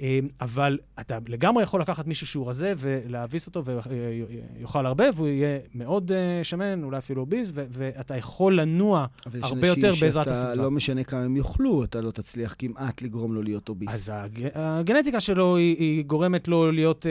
אה, 0.00 0.18
אבל 0.40 0.78
אתה 1.00 1.18
לגמרי 1.28 1.62
יכול 1.62 1.80
לקחת 1.80 2.06
מישהו 2.06 2.26
שהוא 2.26 2.48
רזה 2.48 2.72
ולהביס 2.78 3.46
אותו 3.46 3.62
ויאכל 3.64 4.86
הרבה, 4.86 5.04
והוא 5.14 5.28
יהיה 5.28 5.58
מאוד 5.74 6.12
שמן, 6.42 6.84
אולי 6.84 6.98
אפילו 6.98 7.20
אוביז, 7.20 7.52
ואתה 7.54 8.16
יכול 8.16 8.60
לנוע 8.60 9.06
הרבה 9.42 9.66
יותר 9.66 9.92
בעזרת 10.00 10.26
הסביבה. 10.26 10.52
אבל 10.52 10.58
יש 10.58 10.64
לא 10.64 10.70
משנה 10.70 11.04
כמה 11.04 11.20
הם 11.20 11.36
יאכלו, 11.36 11.84
אתה 11.84 12.00
לא 12.00 12.10
תצליח 12.10 12.54
כמעט 12.58 13.02
לגרום 13.02 13.34
לו 13.34 13.42
להיות 13.42 13.68
אוביז. 13.68 13.88
אז 13.90 14.12
הגנטיקה 14.54 15.20
שלו 15.20 15.56
היא, 15.56 15.76
היא 15.78 16.04
גורמת 16.04 16.48
לו 16.48 16.72
להיות 16.72 17.06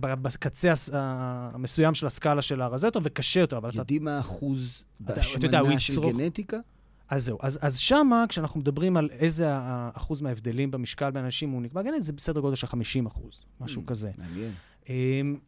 בקצה 0.00 0.72
המסוים 0.92 1.94
של 1.94 2.06
הסקאלה 2.06 2.42
של 2.42 2.62
הרזה 2.62 2.86
יותר 2.86 3.00
וקשה 3.02 3.40
יותר. 3.40 3.60
יודעים 3.74 4.04
מה 4.04 4.16
האחוז 4.16 4.84
בהשמנה 5.00 5.80
של 5.80 6.12
גנטיקה? 6.12 6.58
אז 7.08 7.24
זהו, 7.24 7.38
אז, 7.40 7.58
אז 7.62 7.78
שמה, 7.78 8.24
כשאנחנו 8.28 8.60
מדברים 8.60 8.96
על 8.96 9.08
איזה 9.12 9.46
אחוז 9.92 10.22
מההבדלים 10.22 10.70
במשקל 10.70 11.10
בין 11.10 11.24
אנשים 11.24 11.50
הוא 11.50 11.62
נקבע 11.62 11.82
גנטית, 11.82 12.02
זה 12.02 12.12
בסדר 12.12 12.40
גודל 12.40 12.54
של 12.54 12.66
50 12.66 13.06
אחוז, 13.06 13.42
משהו 13.60 13.82
mm, 13.82 13.86
כזה. 13.86 14.10
מעניין. 14.18 14.52
Um, 14.84 14.88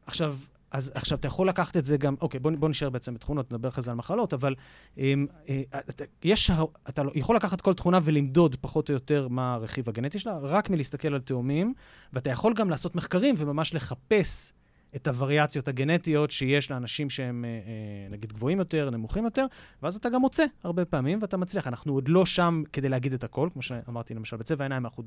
עכשיו, 0.07 0.37
אז 0.71 0.93
עכשיו, 0.95 1.19
אתה 1.19 1.29
יכול 1.29 1.49
לקחת 1.49 1.77
את 1.77 1.87
זה 1.87 1.97
גם, 1.97 2.15
אוקיי, 2.21 2.41
בוא, 2.41 2.53
בוא 2.59 2.69
נשאר 2.69 2.91
בעצם 2.91 3.15
בתכונות, 3.15 3.53
נדבר 3.53 3.69
אחרי 3.69 3.83
זה 3.83 3.91
על 3.91 3.97
מחלות, 3.97 4.35
אבל 4.35 4.55
um, 4.95 4.99
uh, 4.99 5.51
אתה, 5.89 6.05
יש, 6.25 6.51
אתה 6.89 7.03
לא, 7.03 7.13
יכול 7.15 7.37
לקחת 7.37 7.61
כל 7.61 7.75
תכונה 7.75 7.99
ולמדוד 8.03 8.57
פחות 8.61 8.89
או 8.89 8.95
יותר 8.95 9.29
מה 9.29 9.55
הרכיב 9.55 9.89
הגנטי 9.89 10.19
שלה, 10.19 10.39
רק 10.39 10.71
מלהסתכל 10.71 11.15
על 11.15 11.21
תאומים, 11.21 11.75
ואתה 12.13 12.31
יכול 12.31 12.55
גם 12.55 12.71
לעשות 12.71 12.95
מחקרים 12.95 13.35
וממש 13.39 13.75
לחפש 13.75 14.53
את 14.97 15.07
הווריאציות 15.07 15.69
הגנטיות 15.69 16.31
שיש 16.31 16.71
לאנשים 16.71 17.11
שהם, 17.11 17.45
אה, 17.45 17.51
אה, 17.51 18.09
נגיד, 18.11 18.33
גבוהים 18.33 18.59
יותר, 18.59 18.91
נמוכים 18.91 19.25
יותר, 19.25 19.47
ואז 19.83 19.97
אתה 19.97 20.09
גם 20.09 20.21
מוצא 20.21 20.45
הרבה 20.65 20.85
פעמים, 20.85 21.19
ואתה 21.23 21.37
מצליח. 21.37 21.67
אנחנו 21.67 21.95
עוד 21.95 22.09
לא 22.09 22.27
שם 22.27 22.63
כדי 22.73 22.89
להגיד 22.89 23.13
את 23.13 23.25
הכל, 23.25 23.49
כמו 23.53 23.63
שאמרתי, 23.63 24.15
למשל, 24.15 24.37
בצבע 24.37 24.65
העיניים 24.65 24.85
אנחנו 24.85 25.03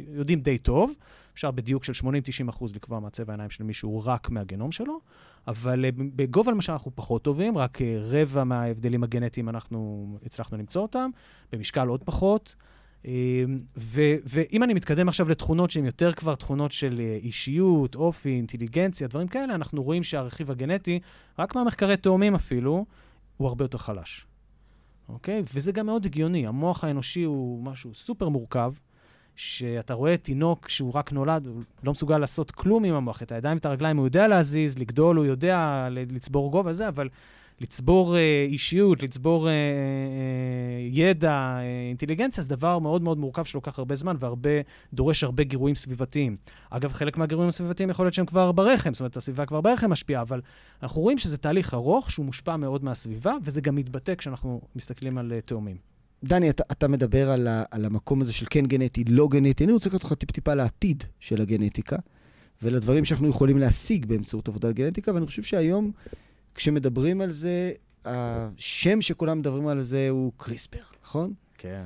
יודעים 0.00 0.40
די 0.40 0.58
טוב, 0.58 0.92
אפשר 1.34 1.50
בדיוק 1.50 1.84
של 1.84 2.06
80-90 2.06 2.50
אחוז 2.50 2.74
לקבוע 2.74 3.00
מה 3.00 3.10
צבע 3.10 3.32
העיניים 3.32 3.50
של 3.50 3.64
מישהו 3.64 4.02
רק 4.04 4.30
מהגנום 4.30 4.72
שלו, 4.72 5.00
אבל 5.48 5.84
אה, 5.84 5.90
בגובה 5.96 6.52
למשל 6.52 6.72
אנחנו 6.72 6.90
פחות 6.94 7.22
טובים, 7.22 7.58
רק 7.58 7.78
רבע 8.00 8.44
מההבדלים 8.44 9.04
הגנטיים 9.04 9.48
אנחנו 9.48 10.08
הצלחנו 10.26 10.58
למצוא 10.58 10.82
אותם, 10.82 11.10
במשקל 11.52 11.88
עוד 11.88 12.02
פחות. 12.02 12.54
אמ, 13.04 13.58
ו- 13.76 14.16
ואם 14.26 14.62
אני 14.62 14.74
מתקדם 14.74 15.08
עכשיו 15.08 15.28
לתכונות 15.28 15.70
שהן 15.70 15.84
יותר 15.84 16.12
כבר 16.12 16.34
תכונות 16.34 16.72
של 16.72 17.00
אה, 17.00 17.18
אישיות, 17.22 17.94
אופי, 17.94 18.36
אינטליגנציה, 18.36 19.08
דברים 19.08 19.28
כאלה, 19.28 19.54
אנחנו 19.54 19.82
רואים 19.82 20.02
שהרכיב 20.02 20.50
הגנטי, 20.50 21.00
רק 21.38 21.54
מהמחקרי 21.54 21.96
תאומים 21.96 22.34
אפילו, 22.34 22.84
הוא 23.36 23.48
הרבה 23.48 23.64
יותר 23.64 23.78
חלש. 23.78 24.26
אוקיי? 25.08 25.42
וזה 25.54 25.72
גם 25.72 25.86
מאוד 25.86 26.06
הגיוני. 26.06 26.46
המוח 26.46 26.84
האנושי 26.84 27.22
הוא 27.22 27.62
משהו 27.62 27.94
סופר 27.94 28.28
מורכב, 28.28 28.72
שאתה 29.36 29.94
רואה 29.94 30.16
תינוק 30.16 30.68
שהוא 30.68 30.92
רק 30.94 31.12
נולד, 31.12 31.46
הוא 31.46 31.62
לא 31.82 31.92
מסוגל 31.92 32.18
לעשות 32.18 32.50
כלום 32.50 32.84
עם 32.84 32.94
המוח, 32.94 33.22
את 33.22 33.32
הידיים 33.32 33.56
ואת 33.56 33.66
הרגליים 33.66 33.96
הוא 33.96 34.06
יודע 34.06 34.28
להזיז, 34.28 34.78
לגדול, 34.78 35.16
הוא 35.16 35.24
יודע 35.24 35.88
לצבור 35.90 36.50
גובה 36.50 36.72
זה, 36.72 36.88
אבל 36.88 37.08
לצבור 37.64 38.16
אה, 38.16 38.46
אישיות, 38.48 39.02
לצבור 39.02 39.48
אה, 39.48 39.52
אה, 39.52 39.56
ידע, 40.90 41.58
אינטליגנציה, 41.88 42.42
זה 42.42 42.48
דבר 42.48 42.78
מאוד 42.78 43.02
מאוד 43.02 43.18
מורכב 43.18 43.44
שלוקח 43.44 43.78
הרבה 43.78 43.94
זמן 43.94 44.16
והרבה, 44.18 44.50
דורש 44.92 45.24
הרבה 45.24 45.44
גירויים 45.44 45.74
סביבתיים. 45.74 46.36
אגב, 46.70 46.92
חלק 46.92 47.16
מהגירויים 47.16 47.48
הסביבתיים 47.48 47.90
יכול 47.90 48.06
להיות 48.06 48.14
שהם 48.14 48.26
כבר 48.26 48.52
ברחם, 48.52 48.94
זאת 48.94 49.00
אומרת, 49.00 49.16
הסביבה 49.16 49.46
כבר 49.46 49.60
ברחם 49.60 49.90
משפיעה, 49.90 50.22
אבל 50.22 50.40
אנחנו 50.82 51.02
רואים 51.02 51.18
שזה 51.18 51.38
תהליך 51.38 51.74
ארוך, 51.74 52.10
שהוא 52.10 52.26
מושפע 52.26 52.56
מאוד 52.56 52.84
מהסביבה, 52.84 53.34
וזה 53.42 53.60
גם 53.60 53.76
מתבטא 53.76 54.14
כשאנחנו 54.14 54.60
מסתכלים 54.76 55.18
על 55.18 55.32
תאומים. 55.44 55.76
דני, 56.24 56.50
אתה, 56.50 56.62
אתה 56.72 56.88
מדבר 56.88 57.30
על, 57.30 57.48
ה, 57.48 57.62
על 57.70 57.84
המקום 57.84 58.20
הזה 58.20 58.32
של 58.32 58.46
כן 58.50 58.66
גנטי, 58.66 59.04
לא 59.04 59.28
גנטי. 59.28 59.64
אני 59.64 59.72
רוצה 59.72 59.88
לקחת 59.88 60.02
אותך 60.04 60.14
טיפ-טיפה 60.14 60.54
לעתיד 60.54 61.04
של 61.20 61.40
הגנטיקה, 61.40 61.96
ולדברים 62.62 63.04
שאנחנו 63.04 63.28
יכולים 63.28 63.58
להשיג 63.58 64.06
באמצעות 64.06 64.48
עבודת 64.48 64.74
גנטיקה, 64.74 65.14
ואני 65.14 65.26
חושב 65.26 65.42
שהיום 65.42 65.92
כשמדברים 66.54 67.20
על 67.20 67.30
זה, 67.30 67.72
השם 68.04 69.02
שכולם 69.02 69.38
מדברים 69.38 69.66
על 69.66 69.82
זה 69.82 70.08
הוא 70.10 70.32
קריספר, 70.36 70.82
נכון? 71.04 71.34
כן. 71.58 71.84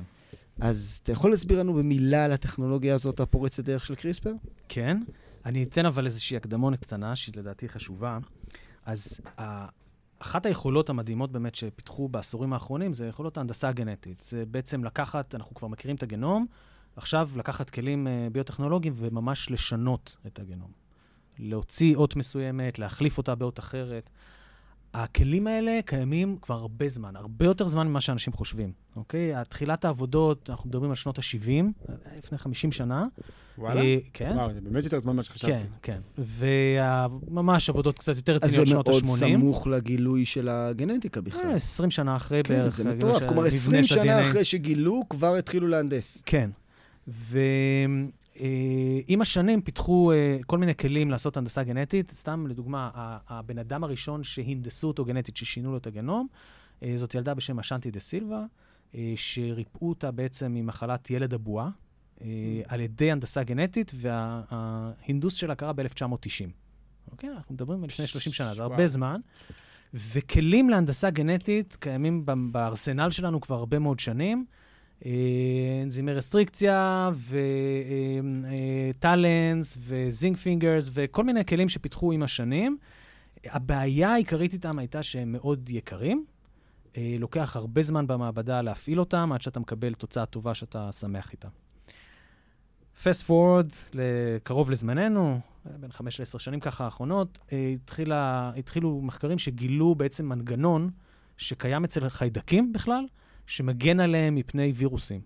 אז 0.59 0.99
אתה 1.03 1.11
יכול 1.11 1.31
להסביר 1.31 1.59
לנו 1.59 1.73
במילה 1.73 2.25
על 2.25 2.31
הטכנולוגיה 2.31 2.95
הזאת, 2.95 3.19
הפורצת 3.19 3.63
דרך 3.63 3.85
של 3.85 3.95
קריספר? 3.95 4.33
כן. 4.69 4.97
אני 5.45 5.63
אתן 5.63 5.85
אבל 5.85 6.05
איזושהי 6.05 6.37
הקדמונת 6.37 6.79
קטנה, 6.79 7.15
שהיא 7.15 7.35
לדעתי 7.37 7.69
חשובה. 7.69 8.17
אז 8.85 9.21
אחת 10.19 10.45
היכולות 10.45 10.89
המדהימות 10.89 11.31
באמת 11.31 11.55
שפיתחו 11.55 12.07
בעשורים 12.07 12.53
האחרונים 12.53 12.93
זה 12.93 13.07
יכולות 13.07 13.37
ההנדסה 13.37 13.69
הגנטית. 13.69 14.21
זה 14.29 14.43
בעצם 14.45 14.83
לקחת, 14.83 15.35
אנחנו 15.35 15.55
כבר 15.55 15.67
מכירים 15.67 15.95
את 15.95 16.03
הגנום, 16.03 16.45
עכשיו 16.95 17.29
לקחת 17.35 17.69
כלים 17.69 18.07
uh, 18.07 18.33
ביוטכנולוגיים 18.33 18.93
וממש 18.97 19.51
לשנות 19.51 20.17
את 20.27 20.39
הגנום. 20.39 20.71
להוציא 21.39 21.95
אות 21.95 22.15
מסוימת, 22.15 22.79
להחליף 22.79 23.17
אותה 23.17 23.35
באות 23.35 23.59
אחרת. 23.59 24.09
הכלים 24.93 25.47
האלה 25.47 25.79
קיימים 25.85 26.37
כבר 26.41 26.55
הרבה 26.55 26.87
זמן, 26.87 27.15
הרבה 27.15 27.45
יותר 27.45 27.67
זמן 27.67 27.87
ממה 27.87 28.01
שאנשים 28.01 28.33
חושבים, 28.33 28.71
אוקיי? 28.95 29.33
תחילת 29.49 29.85
העבודות, 29.85 30.49
אנחנו 30.49 30.69
מדברים 30.69 30.89
על 30.89 30.95
שנות 30.95 31.17
ה-70, 31.17 31.65
לפני 32.17 32.37
50 32.37 32.71
שנה. 32.71 33.07
וואלה? 33.57 33.81
אה, 33.81 33.97
כן. 34.13 34.31
וואו, 34.35 34.53
זה 34.53 34.61
באמת 34.61 34.83
יותר 34.83 34.99
זמן 34.99 35.13
ממה 35.13 35.23
שחשבתי. 35.23 35.53
כן, 35.81 35.99
כן. 36.17 36.23
וממש 37.27 37.69
עבודות 37.69 37.99
קצת 37.99 38.15
יותר 38.15 38.35
רציניות 38.35 38.67
שנות 38.67 38.87
ה-80. 38.87 38.93
אז 38.93 39.01
זה 39.01 39.27
מאוד 39.27 39.39
סמוך 39.39 39.67
לגילוי 39.67 40.25
של 40.25 40.49
הגנטיקה 40.49 41.21
בכלל. 41.21 41.45
אה, 41.45 41.55
20 41.55 41.91
שנה 41.91 42.15
אחרי 42.15 42.43
כן, 42.43 42.53
בערך. 42.53 42.75
כן, 42.77 42.83
זה 42.83 42.95
מטורף. 42.95 43.23
כלומר, 43.25 43.45
20 43.45 43.83
שנה 43.83 44.29
אחרי 44.29 44.45
שגילו, 44.45 45.03
כבר 45.09 45.35
התחילו 45.35 45.67
להנדס. 45.67 46.23
כן. 46.25 46.49
ו... 47.07 47.39
אה, 48.39 48.99
עם 49.07 49.21
השנים 49.21 49.61
פיתחו 49.61 50.11
אה, 50.11 50.37
כל 50.45 50.57
מיני 50.57 50.75
כלים 50.75 51.11
לעשות 51.11 51.37
הנדסה 51.37 51.63
גנטית. 51.63 52.11
סתם 52.11 52.47
לדוגמה, 52.47 52.89
הבן 53.27 53.57
אדם 53.57 53.83
הראשון 53.83 54.23
שהנדסו 54.23 54.87
אותו 54.87 55.05
גנטית, 55.05 55.37
ששינו 55.37 55.71
לו 55.71 55.77
את 55.77 55.87
הגנום, 55.87 56.27
אה, 56.83 56.93
זאת 56.95 57.15
ילדה 57.15 57.33
בשם 57.33 57.59
אשנטי 57.59 57.91
דה 57.91 57.99
סילבה, 57.99 58.45
שריפאו 59.15 59.89
אותה 59.89 60.11
בעצם 60.11 60.53
ממחלת 60.53 61.09
ילד 61.09 61.33
הבועה, 61.33 61.69
mm. 61.69 62.21
על 62.67 62.81
ידי 62.81 63.11
הנדסה 63.11 63.43
גנטית, 63.43 63.91
וההינדוס 63.95 65.33
שלה 65.33 65.55
קרה 65.55 65.73
ב-1990. 65.73 66.49
אוקיי? 67.11 67.29
אנחנו 67.29 67.53
מדברים 67.53 67.83
על 67.83 67.87
לפני 67.89 68.07
30 68.07 68.33
שנה, 68.33 68.55
זה 68.55 68.63
הרבה 68.63 68.87
זמן. 68.87 69.19
וכלים 69.93 70.69
להנדסה 70.69 71.09
גנטית 71.09 71.77
קיימים 71.79 72.25
בארסנל 72.51 73.09
שלנו 73.09 73.41
כבר 73.41 73.55
הרבה 73.55 73.79
מאוד 73.79 73.99
שנים. 73.99 74.45
אנזימי 75.83 76.13
רסטריקציה, 76.13 77.09
ו 78.97 79.07
TALENs, 79.07 79.77
ו 79.79 79.91
zinc 79.91 80.37
fingers, 80.37 80.89
וכל 80.93 81.23
מיני 81.23 81.45
כלים 81.45 81.69
שפיתחו 81.69 82.11
עם 82.11 82.23
השנים. 82.23 82.77
הבעיה 83.45 84.09
העיקרית 84.13 84.53
איתם 84.53 84.79
הייתה 84.79 85.03
שהם 85.03 85.31
מאוד 85.31 85.69
יקרים. 85.69 86.25
אה, 86.97 87.15
לוקח 87.19 87.55
הרבה 87.55 87.83
זמן 87.83 88.07
במעבדה 88.07 88.61
להפעיל 88.61 88.99
אותם, 88.99 89.31
עד 89.33 89.41
שאתה 89.41 89.59
מקבל 89.59 89.93
תוצאה 89.93 90.25
טובה 90.25 90.53
שאתה 90.53 90.91
שמח 90.91 91.31
איתה. 91.31 91.47
פסט 93.03 93.23
פורוד, 93.23 93.71
קרוב 94.43 94.71
לזמננו, 94.71 95.39
בין 95.65 95.91
חמש 95.91 96.19
לעשר 96.19 96.37
שנים 96.37 96.59
ככה 96.59 96.85
האחרונות, 96.85 97.39
אה, 97.51 97.73
התחילה, 97.75 98.51
התחילו 98.57 99.01
מחקרים 99.01 99.37
שגילו 99.37 99.95
בעצם 99.95 100.25
מנגנון 100.25 100.89
שקיים 101.37 101.83
אצל 101.83 102.09
חיידקים 102.09 102.73
בכלל, 102.73 103.05
שמגן 103.49 103.99
עליהם 103.99 104.35
מפני 104.35 104.71
וירוסים. 104.75 105.21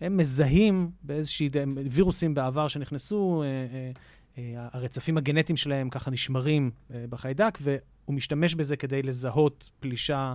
הם 0.00 0.16
מזהים 0.16 0.90
באיזושהי, 1.02 1.48
וירוסים 1.90 2.34
בעבר 2.34 2.68
שנכנסו, 2.68 3.42
אה, 3.42 3.46
אה, 3.46 3.90
אה, 4.38 4.68
הרצפים 4.72 5.16
הגנטיים 5.16 5.56
שלהם 5.56 5.90
ככה 5.90 6.10
נשמרים 6.10 6.70
בחיידק, 6.90 7.58
והוא 7.60 8.14
משתמש 8.14 8.54
בזה 8.54 8.76
כדי 8.76 9.02
לזהות 9.02 9.70
פלישה 9.80 10.32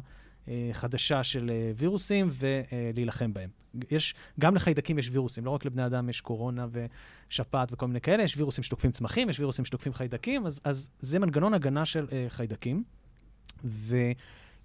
חדשה 0.74 1.24
של 1.24 1.52
וירוסים 1.76 2.30
ולהילחם 2.32 3.34
בהם. 3.34 3.50
יש, 3.92 4.16
גם 4.40 4.56
לחיידקים 4.56 5.00
יש 5.00 5.10
וירוסים, 5.12 5.46
לא 5.46 5.52
רק 5.52 5.66
לבני 5.66 5.86
אדם 5.86 6.10
יש 6.10 6.22
קורונה 6.22 6.68
ושפעת 7.30 7.70
וכל 7.72 7.88
מיני 7.88 8.02
כאלה, 8.02 8.24
יש 8.24 8.38
וירוסים 8.38 8.64
שתוקפים 8.64 8.92
צמחים, 8.92 9.30
יש 9.30 9.40
וירוסים 9.40 9.66
שתוקפים 9.66 9.94
חיידקים, 9.94 10.46
אז, 10.46 10.62
אז 10.64 10.90
זה 11.00 11.20
מנגנון 11.20 11.54
הגנה 11.54 11.86
של 11.86 12.08
חיידקים. 12.30 12.84
ו... 13.66 13.96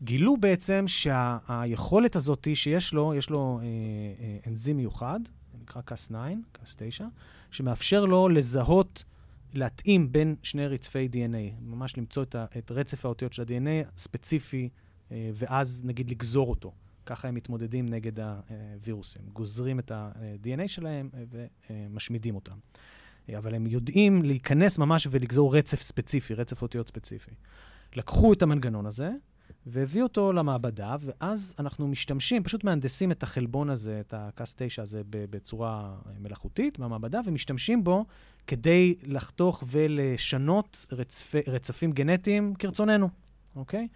גילו 0.03 0.37
בעצם 0.37 0.85
שהיכולת 0.87 2.17
הזאת 2.17 2.49
שיש 2.55 2.95
לו, 2.95 3.15
יש 3.15 3.31
לו 3.31 3.61
אה, 3.63 3.67
אה, 4.25 4.39
אנזים 4.47 4.77
מיוחד, 4.77 5.21
נקרא 5.63 5.83
קאס 5.83 6.07
9, 6.07 6.19
קאס 6.53 6.75
9, 6.79 7.07
שמאפשר 7.51 8.05
לו 8.05 8.29
לזהות, 8.29 9.05
להתאים 9.55 10.13
בין 10.13 10.35
שני 10.43 10.67
רצפי 10.67 11.09
DNA, 11.13 11.61
ממש 11.61 11.97
למצוא 11.97 12.23
את, 12.23 12.35
ה, 12.35 12.45
את 12.59 12.71
רצף 12.71 13.05
האותיות 13.05 13.33
של 13.33 13.43
ה-DNA 13.43 13.89
ספציפי, 13.97 14.69
אה, 15.13 15.31
ואז 15.35 15.83
נגיד 15.85 16.11
לגזור 16.11 16.51
אותו. 16.51 16.73
ככה 17.07 17.29
הם 17.29 17.35
מתמודדים 17.35 17.89
נגד 17.89 18.21
הווירוסים. 18.21 19.23
גוזרים 19.33 19.79
את 19.79 19.91
ה-DNA 19.91 20.69
שלהם 20.69 21.11
אה, 21.15 21.47
ומשמידים 21.71 22.35
אותם. 22.35 22.57
אה, 23.29 23.39
אבל 23.39 23.55
הם 23.55 23.67
יודעים 23.67 24.23
להיכנס 24.23 24.79
ממש 24.79 25.09
ולגזור 25.11 25.57
רצף 25.57 25.83
ספציפי, 25.83 26.35
רצף 26.35 26.63
אותיות 26.63 26.89
ספציפי. 26.89 27.31
לקחו 27.97 28.33
את 28.33 28.43
המנגנון 28.43 28.87
הזה, 28.87 29.11
והביא 29.67 30.03
אותו 30.03 30.33
למעבדה, 30.33 30.97
ואז 31.01 31.55
אנחנו 31.59 31.89
משתמשים, 31.89 32.43
פשוט 32.43 32.65
מהנדסים 32.65 33.13
את 33.13 33.23
החלבון 33.23 33.71
הזה, 33.71 34.01
את 34.01 34.15
הקאס 34.17 34.55
9 34.57 34.83
הזה, 34.83 35.03
בצורה 35.11 35.95
מלאכותית 36.21 36.79
במעבדה, 36.79 37.21
ומשתמשים 37.27 37.85
בו 37.85 38.05
כדי 38.47 38.95
לחתוך 39.03 39.65
ולשנות 39.67 40.87
רצפי, 40.93 41.41
רצפים 41.47 41.93
גנטיים 41.93 42.55
כרצוננו, 42.55 43.09
אוקיי? 43.57 43.89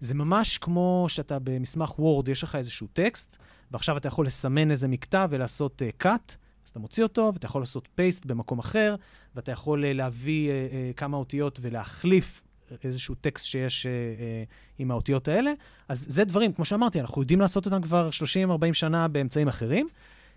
זה 0.00 0.14
ממש 0.14 0.58
כמו 0.58 1.04
שאתה 1.08 1.38
במסמך 1.38 1.98
וורד, 1.98 2.28
יש 2.28 2.42
לך 2.42 2.54
איזשהו 2.54 2.86
טקסט, 2.92 3.36
ועכשיו 3.70 3.96
אתה 3.96 4.08
יכול 4.08 4.26
לסמן 4.26 4.70
איזה 4.70 4.88
מקטע 4.88 5.26
ולעשות 5.30 5.82
uh, 5.82 6.04
cut, 6.04 6.36
אז 6.64 6.70
אתה 6.70 6.78
מוציא 6.78 7.02
אותו, 7.02 7.30
ואתה 7.32 7.46
יכול 7.46 7.62
לעשות 7.62 7.88
paste 7.98 8.26
במקום 8.26 8.58
אחר, 8.58 8.96
ואתה 9.34 9.52
יכול 9.52 9.84
uh, 9.84 9.86
להביא 9.86 10.50
uh, 10.50 10.52
uh, 10.52 10.96
כמה 10.96 11.16
אותיות 11.16 11.58
ולהחליף 11.62 12.42
איזשהו 12.84 13.14
טקסט 13.14 13.46
שיש 13.46 13.86
אה, 13.86 13.90
אה, 13.90 14.44
עם 14.78 14.90
האותיות 14.90 15.28
האלה. 15.28 15.52
אז 15.88 16.06
זה 16.08 16.24
דברים, 16.24 16.52
כמו 16.52 16.64
שאמרתי, 16.64 17.00
אנחנו 17.00 17.22
יודעים 17.22 17.40
לעשות 17.40 17.66
אותם 17.66 17.82
כבר 17.82 18.08
30-40 18.70 18.74
שנה 18.74 19.08
באמצעים 19.08 19.48
אחרים. 19.48 19.88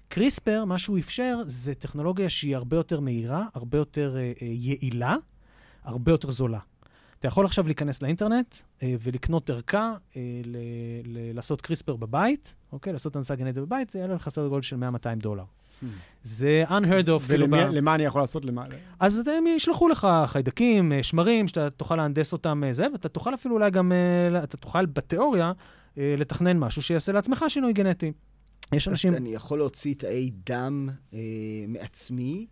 קריספר, 0.07 0.65
מה 0.65 0.77
שהוא 0.77 0.99
אפשר, 0.99 1.37
זה 1.45 1.75
טכנולוגיה 1.75 2.29
שהיא 2.29 2.55
הרבה 2.55 2.77
יותר 2.77 2.99
מהירה, 2.99 3.45
הרבה 3.53 3.77
יותר 3.77 4.15
אה, 4.17 4.21
אה, 4.41 4.47
יעילה, 4.47 5.15
הרבה 5.83 6.11
יותר 6.11 6.31
זולה. 6.31 6.59
אתה 7.19 7.27
יכול 7.27 7.45
עכשיו 7.45 7.65
להיכנס 7.65 8.01
לאינטרנט 8.01 8.55
אה, 8.83 8.95
ולקנות 8.99 9.49
ערכה, 9.49 9.93
אה, 10.17 10.21
ל- 10.45 10.57
ל- 11.05 11.35
לעשות 11.35 11.61
קריספר 11.61 11.95
בבית, 11.95 12.55
אוקיי? 12.71 12.93
לעשות 12.93 13.15
הנדסה 13.15 13.35
גנטית 13.35 13.55
בבית, 13.63 13.95
יעלה 13.95 14.13
לך 14.13 14.29
סדר 14.29 14.47
גודל 14.47 14.61
של 14.61 14.75
100-200 14.75 14.79
דולר. 15.17 15.43
זה 16.23 16.63
unheard 16.67 17.07
of. 17.07 17.27
כאילו 17.27 17.47
ולמה 17.49 17.95
אני 17.95 18.03
יכול 18.03 18.21
לעשות? 18.21 18.45
למה? 18.45 18.65
אז 18.99 19.27
הם 19.37 19.47
ישלחו 19.47 19.87
לך 19.87 20.07
חיידקים, 20.25 20.91
אה, 20.91 21.03
שמרים, 21.03 21.47
שאתה 21.47 21.69
תוכל 21.69 21.95
להנדס 21.95 22.33
אותם, 22.33 22.63
אה, 22.63 22.73
זה, 22.73 22.87
ואתה 22.91 23.09
תוכל 23.09 23.33
אפילו 23.33 23.55
אולי 23.55 23.71
גם, 23.71 23.91
אה, 23.91 24.43
אתה 24.43 24.57
תוכל 24.57 24.85
בתיאוריה 24.85 25.51
לתכנן 25.97 26.57
משהו 26.59 26.81
שיעשה 26.81 27.11
לעצמך 27.11 27.45
שינוי 27.47 27.73
גנטי. 27.73 28.11
יש 28.73 28.87
אנשים... 28.87 29.15
אני 29.15 29.29
יכול 29.29 29.57
להוציא 29.57 29.95
תאי 29.95 30.31
דם 30.49 30.89
אה, 31.13 31.19
מעצמי, 31.67 32.47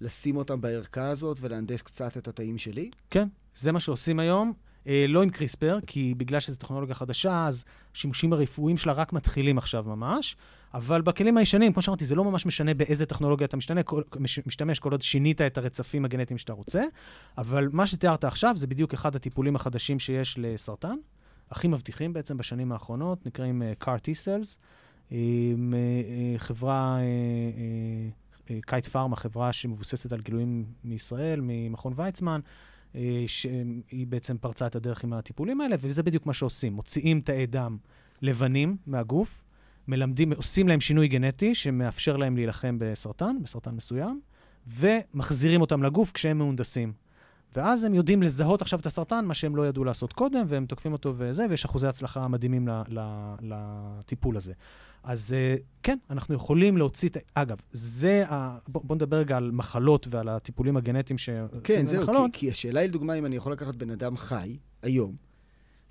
לשים 0.00 0.36
אותם 0.36 0.60
בערכה 0.60 1.08
הזאת 1.08 1.38
ולהנדס 1.40 1.82
קצת 1.82 2.16
את 2.16 2.28
התאים 2.28 2.58
שלי? 2.58 2.90
כן, 3.10 3.28
זה 3.54 3.72
מה 3.72 3.80
שעושים 3.80 4.18
היום. 4.18 4.52
אה, 4.88 5.04
לא 5.08 5.22
עם 5.22 5.30
קריספר, 5.30 5.78
כי 5.86 6.14
בגלל 6.16 6.40
שזו 6.40 6.56
טכנולוגיה 6.56 6.94
חדשה, 6.94 7.46
אז 7.46 7.64
השימושים 7.94 8.32
הרפואיים 8.32 8.76
שלה 8.76 8.92
רק 8.92 9.12
מתחילים 9.12 9.58
עכשיו 9.58 9.84
ממש. 9.86 10.36
אבל 10.74 11.02
בכלים 11.02 11.36
הישנים, 11.36 11.72
כמו 11.72 11.82
שאמרתי, 11.82 12.04
זה 12.04 12.14
לא 12.14 12.24
ממש 12.24 12.46
משנה 12.46 12.74
באיזה 12.74 13.06
טכנולוגיה 13.06 13.44
אתה 13.44 13.56
משתנה, 13.56 13.82
כל, 13.82 14.02
משתמש 14.46 14.78
כל 14.78 14.90
עוד 14.90 15.02
שינית 15.02 15.40
את 15.40 15.58
הרצפים 15.58 16.04
הגנטיים 16.04 16.38
שאתה 16.38 16.52
רוצה. 16.52 16.82
אבל 17.38 17.68
מה 17.72 17.86
שתיארת 17.86 18.24
עכשיו 18.24 18.56
זה 18.56 18.66
בדיוק 18.66 18.94
אחד 18.94 19.16
הטיפולים 19.16 19.56
החדשים 19.56 19.98
שיש 19.98 20.38
לסרטן, 20.38 20.96
הכי 21.50 21.68
מבטיחים 21.68 22.12
בעצם 22.12 22.36
בשנים 22.36 22.72
האחרונות, 22.72 23.26
נקראים 23.26 23.62
uh, 23.62 23.84
CAR 23.84 23.98
T-Cells, 23.98 24.56
עם 25.10 25.74
uh, 25.74 26.36
uh, 26.36 26.38
חברה, 26.38 26.98
uh, 26.98 28.50
uh, 28.50 28.52
קייט 28.66 28.86
פארמה, 28.86 29.16
חברה 29.16 29.52
שמבוססת 29.52 30.12
על 30.12 30.20
גילויים 30.20 30.64
מישראל, 30.84 31.40
ממכון 31.42 31.92
ויצמן, 31.96 32.40
שהיא 33.26 34.06
בעצם 34.06 34.38
פרצה 34.38 34.66
את 34.66 34.76
הדרך 34.76 35.04
עם 35.04 35.12
הטיפולים 35.12 35.60
האלה, 35.60 35.76
וזה 35.80 36.02
בדיוק 36.02 36.26
מה 36.26 36.32
שעושים. 36.32 36.72
מוציאים 36.72 37.20
תאי 37.20 37.46
דם 37.46 37.76
לבנים 38.22 38.76
מהגוף, 38.86 39.44
מלמדים, 39.88 40.32
עושים 40.32 40.68
להם 40.68 40.80
שינוי 40.80 41.08
גנטי 41.08 41.54
שמאפשר 41.54 42.16
להם 42.16 42.36
להילחם 42.36 42.76
בסרטן, 42.80 43.36
בסרטן 43.42 43.74
מסוים, 43.74 44.20
ומחזירים 44.66 45.60
אותם 45.60 45.82
לגוף 45.82 46.12
כשהם 46.12 46.38
מהונדסים. 46.38 46.92
ואז 47.56 47.84
הם 47.84 47.94
יודעים 47.94 48.22
לזהות 48.22 48.62
עכשיו 48.62 48.80
את 48.80 48.86
הסרטן, 48.86 49.24
מה 49.24 49.34
שהם 49.34 49.56
לא 49.56 49.68
ידעו 49.68 49.84
לעשות 49.84 50.12
קודם, 50.12 50.44
והם 50.48 50.66
תוקפים 50.66 50.92
אותו 50.92 51.14
וזה, 51.16 51.46
ויש 51.50 51.64
אחוזי 51.64 51.86
הצלחה 51.86 52.28
מדהימים 52.28 52.68
לטיפול 53.40 54.36
הזה. 54.36 54.52
אז 55.02 55.32
אה, 55.32 55.56
כן, 55.82 55.98
אנחנו 56.10 56.34
יכולים 56.34 56.76
להוציא... 56.76 57.08
אגב, 57.34 57.56
זה 57.72 58.24
ה... 58.28 58.58
בוא, 58.68 58.96
נדבר 58.96 59.16
רגע 59.16 59.36
על 59.36 59.50
מחלות 59.50 60.06
ועל 60.10 60.28
הטיפולים 60.28 60.76
הגנטיים 60.76 61.18
שעושים 61.18 61.60
כן, 61.64 61.86
זהו, 61.86 62.06
כי, 62.06 62.38
כי 62.38 62.50
השאלה 62.50 62.80
היא, 62.80 62.88
לדוגמה, 62.88 63.14
אם 63.14 63.26
אני 63.26 63.36
יכול 63.36 63.52
לקחת 63.52 63.74
בן 63.74 63.90
אדם 63.90 64.16
חי, 64.16 64.56
היום, 64.82 65.16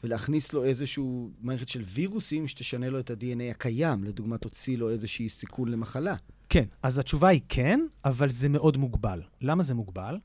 ולהכניס 0.04 0.54
לו 0.54 0.64
איזושהי 0.64 1.04
מערכת 1.42 1.68
של 1.68 1.84
וירוסים 1.86 2.48
שתשנה 2.48 2.90
לו 2.90 3.00
את 3.00 3.10
ה-DNA 3.10 3.52
הקיים, 3.52 4.04
לדוגמה, 4.04 4.38
תוציא 4.38 4.78
לו 4.78 4.90
איזושהי 4.90 5.30
סיכון 5.30 5.68
למחלה. 5.68 6.16
כן, 6.50 6.66
אז 6.84 7.00
התשובה 7.00 7.28
היא 7.28 7.42
כן, 7.50 7.80
אבל 8.06 8.30
זה 8.30 8.50
מאוד 8.50 8.78
מוגבל. 8.78 9.22
למה 9.42 9.64
זה 9.64 9.74
מוגבל? 9.74 10.18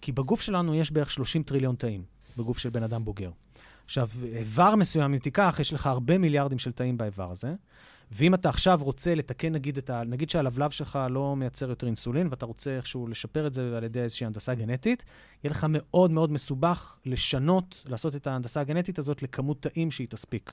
כי 0.00 0.12
בגוף 0.12 0.40
שלנו 0.40 0.74
יש 0.74 0.90
בערך 0.90 1.10
30 1.10 1.42
טריליון 1.42 1.76
תאים, 1.76 2.02
בגוף 2.36 2.58
של 2.58 2.70
בן 2.70 2.82
אדם 2.82 3.04
בוגר. 3.04 3.30
עכשיו, 3.84 4.08
איבר 4.24 4.74
מסוים, 4.74 5.12
אם 5.12 5.18
תיקח, 5.18 5.56
יש 5.60 5.72
לך 5.72 5.86
הרבה 5.86 6.18
מיליארדים 6.18 6.58
של 6.58 6.72
תאים 6.72 6.98
באיבר 6.98 7.30
הזה, 7.30 7.54
ואם 8.12 8.34
אתה 8.34 8.48
עכשיו 8.48 8.80
רוצה 8.82 9.14
לתקן, 9.14 9.52
נגיד, 9.52 9.78
את 9.78 9.90
ה... 9.90 10.02
נגיד 10.04 10.30
שהלבלב 10.30 10.70
שלך 10.70 10.98
לא 11.10 11.36
מייצר 11.36 11.68
יותר 11.68 11.86
אינסולין, 11.86 12.28
ואתה 12.30 12.46
רוצה 12.46 12.76
איכשהו 12.76 13.06
לשפר 13.06 13.46
את 13.46 13.54
זה 13.54 13.76
על 13.76 13.84
ידי 13.84 14.00
איזושהי 14.00 14.26
הנדסה 14.26 14.54
גנטית, 14.54 15.04
יהיה 15.44 15.50
לך 15.50 15.66
מאוד 15.70 16.10
מאוד 16.10 16.32
מסובך 16.32 16.96
לשנות, 17.06 17.84
לעשות 17.86 18.16
את 18.16 18.26
ההנדסה 18.26 18.60
הגנטית 18.60 18.98
הזאת 18.98 19.22
לכמות 19.22 19.62
תאים 19.62 19.90
שהיא 19.90 20.08
תספיק. 20.10 20.52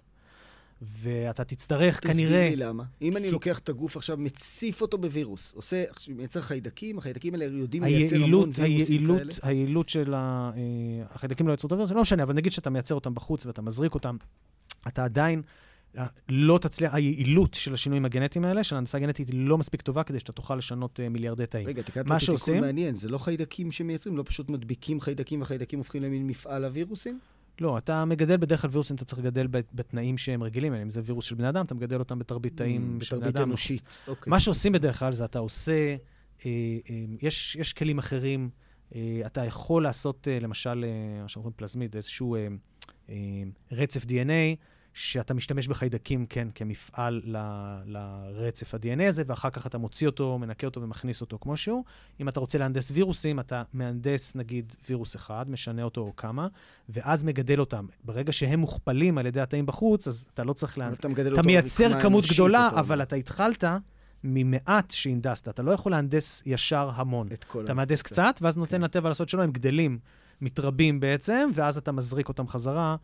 ואתה 0.81 1.43
תצטרך 1.43 1.99
תסביר 1.99 2.13
כנראה... 2.13 2.45
תסביר 2.45 2.65
לי 2.65 2.69
למה. 2.69 2.83
אם 3.01 3.17
אני 3.17 3.31
לוקח 3.31 3.59
את 3.59 3.69
הגוף 3.69 3.97
עכשיו, 3.97 4.17
מציף 4.17 4.81
אותו 4.81 4.97
בווירוס, 4.97 5.53
עושה, 5.53 5.83
מייצר 6.07 6.41
חיידקים, 6.41 6.97
החיידקים 6.97 7.33
האלה 7.33 7.45
יודעים 7.45 7.83
לייצר 7.83 8.15
המון 8.15 8.51
וירוסים 8.53 8.63
היעילות, 8.63 9.17
כאלה. 9.17 9.33
היעילות 9.41 9.89
של 9.89 10.13
ה... 10.13 10.51
אה, 10.55 10.61
החיידקים 11.09 11.47
לא 11.47 11.53
יצרו 11.53 11.67
את 11.67 11.71
הווירוסים, 11.71 11.95
לא 11.95 12.01
משנה, 12.01 12.23
אבל 12.23 12.33
נגיד 12.33 12.51
שאתה 12.51 12.69
מייצר 12.69 12.95
אותם 12.95 13.13
בחוץ 13.13 13.45
ואתה 13.45 13.61
מזריק 13.61 13.93
אותם, 13.93 14.17
אתה 14.87 15.03
עדיין 15.03 15.41
לא 16.29 16.57
תצליח, 16.61 16.93
היעילות 16.93 17.53
של 17.53 17.73
השינויים 17.73 18.05
הגנטיים 18.05 18.45
האלה, 18.45 18.63
של 18.63 18.75
ההנדסה 18.75 18.97
הגנטית, 18.97 19.27
היא 19.27 19.35
לא 19.39 19.57
מספיק 19.57 19.81
טובה 19.81 20.03
כדי 20.03 20.19
שאתה 20.19 20.31
תוכל 20.31 20.55
לשנות 20.55 20.99
אה, 20.99 21.09
מיליארדי 21.09 21.45
תאים. 21.45 21.67
רגע, 21.67 21.81
תקעת 21.81 22.07
מה 22.07 22.17
לי 22.29 22.37
תיקון 22.37 22.59
מעניין, 22.61 22.95
זה 22.95 23.09
לא 23.09 23.17
חיידקים 23.17 23.71
שמייצרים? 23.71 24.17
לא 24.17 24.23
פשוט 24.25 24.49
מדביקים 24.49 24.99
חיידקים 24.99 25.39
והחיידקים 25.39 25.79
הופכים 25.79 26.03
למין 26.03 26.27
מפעל 26.27 26.65
הווירוסים? 26.65 27.19
לא, 27.61 27.77
אתה 27.77 28.05
מגדל 28.05 28.37
בדרך 28.37 28.61
כלל 28.61 28.69
וירוסים, 28.73 28.95
אתה 28.95 29.05
צריך 29.05 29.19
לגדל 29.19 29.47
בת- 29.47 29.73
בתנאים 29.73 30.17
שהם 30.17 30.43
רגילים 30.43 30.73
אליהם. 30.73 30.85
אם 30.85 30.89
זה 30.89 31.01
וירוס 31.05 31.25
של 31.25 31.35
בני 31.35 31.49
אדם, 31.49 31.65
אתה 31.65 31.75
מגדל 31.75 31.99
אותם 31.99 32.19
בתרבית 32.19 32.57
תאים 32.57 32.81
של 33.01 33.15
בני 33.15 33.19
בתרבית 33.19 33.35
אדם. 33.35 33.49
אנושית. 33.49 34.01
אוקיי. 34.07 34.31
מה 34.31 34.39
שעושים 34.39 34.71
בדרך 34.71 34.99
כלל 34.99 35.13
זה 35.13 35.25
אתה 35.25 35.39
עושה, 35.39 35.73
אה, 35.73 35.95
אה, 36.45 36.95
יש, 37.21 37.55
יש 37.55 37.73
כלים 37.73 37.97
אחרים, 37.97 38.49
אתה 39.25 39.45
יכול 39.45 39.83
לעשות, 39.83 40.27
למשל, 40.41 40.85
מה 41.21 41.27
שאומרים 41.27 41.53
פלזמיד, 41.55 41.95
איזשהו 41.95 42.35
רצף 43.71 44.03
DNA, 44.03 44.55
שאתה 44.97 45.33
משתמש 45.33 45.67
בחיידקים, 45.67 46.25
כן, 46.25 46.47
כמפעל 46.55 47.21
ל, 47.25 47.37
לרצף 47.85 48.73
ה-DNA 48.73 49.03
הזה, 49.07 49.23
ואחר 49.27 49.49
כך 49.49 49.67
אתה 49.67 49.77
מוציא 49.77 50.07
אותו, 50.07 50.37
מנקה 50.37 50.67
אותו 50.67 50.81
ומכניס 50.81 51.21
אותו 51.21 51.37
כמו 51.41 51.57
שהוא. 51.57 51.83
אם 52.19 52.29
אתה 52.29 52.39
רוצה 52.39 52.57
להנדס 52.57 52.91
וירוסים, 52.93 53.39
אתה 53.39 53.63
מהנדס, 53.73 54.35
נגיד, 54.35 54.75
וירוס 54.89 55.15
אחד, 55.15 55.45
משנה 55.49 55.83
אותו 55.83 56.01
או 56.01 56.15
כמה, 56.15 56.47
ואז 56.89 57.23
מגדל 57.23 57.59
אותם. 57.59 57.85
ברגע 58.03 58.31
שהם 58.31 58.59
מוכפלים 58.59 59.17
על 59.17 59.25
ידי 59.25 59.41
התאים 59.41 59.65
בחוץ, 59.65 60.07
אז 60.07 60.27
אתה 60.33 60.43
לא 60.43 60.53
צריך 60.53 60.77
לה... 60.77 60.85
אבל 60.87 60.93
אתה 60.93 61.07
מגדל 61.07 61.27
אתה 61.27 61.37
אותו 61.37 61.47
מייצר 61.47 62.01
כמות 62.01 62.25
גדולה, 62.33 62.67
אתה 62.67 62.79
אבל. 62.79 63.01
אתה 63.01 63.15
התחלת 63.15 63.63
ממעט 64.23 64.91
שהנדסת. 64.91 65.47
אתה 65.47 65.63
לא 65.63 65.71
יכול 65.71 65.91
להנדס 65.91 66.43
ישר 66.45 66.89
המון. 66.95 67.27
את 67.33 67.43
כל 67.43 67.65
אתה 67.65 67.73
מהנדס 67.73 68.01
כן. 68.01 68.09
קצת, 68.09 68.39
ואז 68.41 68.57
נותן 68.57 68.81
לטבע 68.81 69.09
לעשות 69.09 69.29
שלו, 69.29 69.43
הם 69.43 69.51
גדלים, 69.51 69.99
מתרבים 70.41 70.99
בעצם, 70.99 71.49
ואז 71.53 71.77
אתה 71.77 71.91
מזריק 71.91 72.29
אותם 72.29 72.47
חזרה 72.47 72.95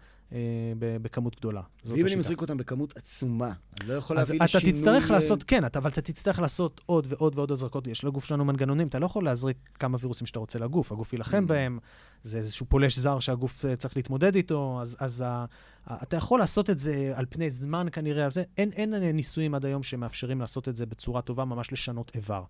בכמות 0.80 1.36
גדולה. 1.36 1.62
ואם 1.86 2.06
אני. 2.06 2.16
מזריק 2.16 2.42
אותם 2.42 2.58
בכמות 2.58 2.98
עצומה, 2.98 3.52
אני 3.80 3.90
לא 3.90 3.94
יכול 3.94 4.20
אז 4.20 4.30
להביא 4.32 4.46
אתה 4.46 4.58
לשינוי... 4.58 4.74
תצטרך 4.74 5.12
אה, 5.12 5.16
לעשות, 5.16 5.44
כן, 5.44 5.66
אתה, 5.66 5.80
אבל 5.80 5.90
אתה 5.90 6.02
תצטרך 6.02 6.40
לעשות 6.40 6.82
עוד 6.86 7.08
ועוד 7.10 7.38
ועוד 7.38 7.52
הזרקות. 7.52 7.88
יש 7.88 8.04
לגוף 8.04 8.26
שלנו 8.26 8.46
מנגנונים, 8.46 8.88
אתה 8.88 9.00
לא 9.00 9.06
יכול 9.06 9.24
להזריק 9.26 9.58
כמה 9.80 9.98
וירוסים 10.02 10.28
שאתה 10.28 10.40
רוצה 10.40 10.60
לגוף. 10.60 10.92
הגוף 10.92 11.14
יילחם 11.14 11.44
Mm. 11.44 11.48
בהם, 11.48 11.80
זה 12.24 12.38
איזשהו 12.38 12.66
פולש 12.70 13.00
זר 13.00 13.20
שהגוף 13.20 13.66
אה, 13.66 13.76
צריך 13.76 13.98
להתמודד 13.98 14.36
איתו, 14.36 14.80
אז, 14.82 14.98
אז 15.00 15.24
ה, 15.28 15.46
ה, 15.88 16.04
אתה 16.04 16.18
יכול 16.18 16.40
לעשות 16.40 16.70
את 16.70 16.80
זה 16.80 17.12
על 17.16 17.26
פני 17.30 17.50
זמן 17.50 17.88
כנראה. 17.92 18.28
אין, 18.58 18.72
אין 18.72 18.94
אה, 18.94 19.12
ניסויים 19.12 19.56
עד 19.56 19.66
היום 19.66 19.84
שמאפשרים 19.84 20.42
לעשות 20.42 20.70
את 20.70 20.76
זה 20.76 20.86
בצורה 20.86 21.22
טובה, 21.22 21.46
ממש 21.46 21.72
לשנות 21.74 22.12
איבר. 22.16 22.44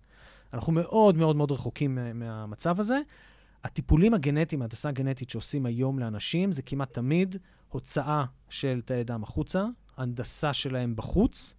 אנחנו 0.54 0.72
מאוד 0.72 1.16
מאוד 1.16 1.36
מאוד 1.36 1.50
רחוקים 1.52 1.94
מה- 1.94 2.12
מהמצב 2.12 2.80
הזה. 2.80 2.98
הטיפולים 3.64 4.14
הגנטיים, 4.14 4.62
ההנדסה 4.62 4.88
הגנטית 4.88 5.30
שעושים 5.30 5.66
היום 5.66 5.98
לאנשים, 5.98 6.52
זה 6.52 6.62
כמעט 6.62 6.94
תמיד 6.94 7.36
הוצאה 7.72 8.24
של 8.48 8.80
תאי 8.84 9.04
דם 9.04 9.22
החוצה, 9.22 9.64
הנדסה 9.96 10.52
שלהם 10.52 10.96
בחוץ, 10.96 11.54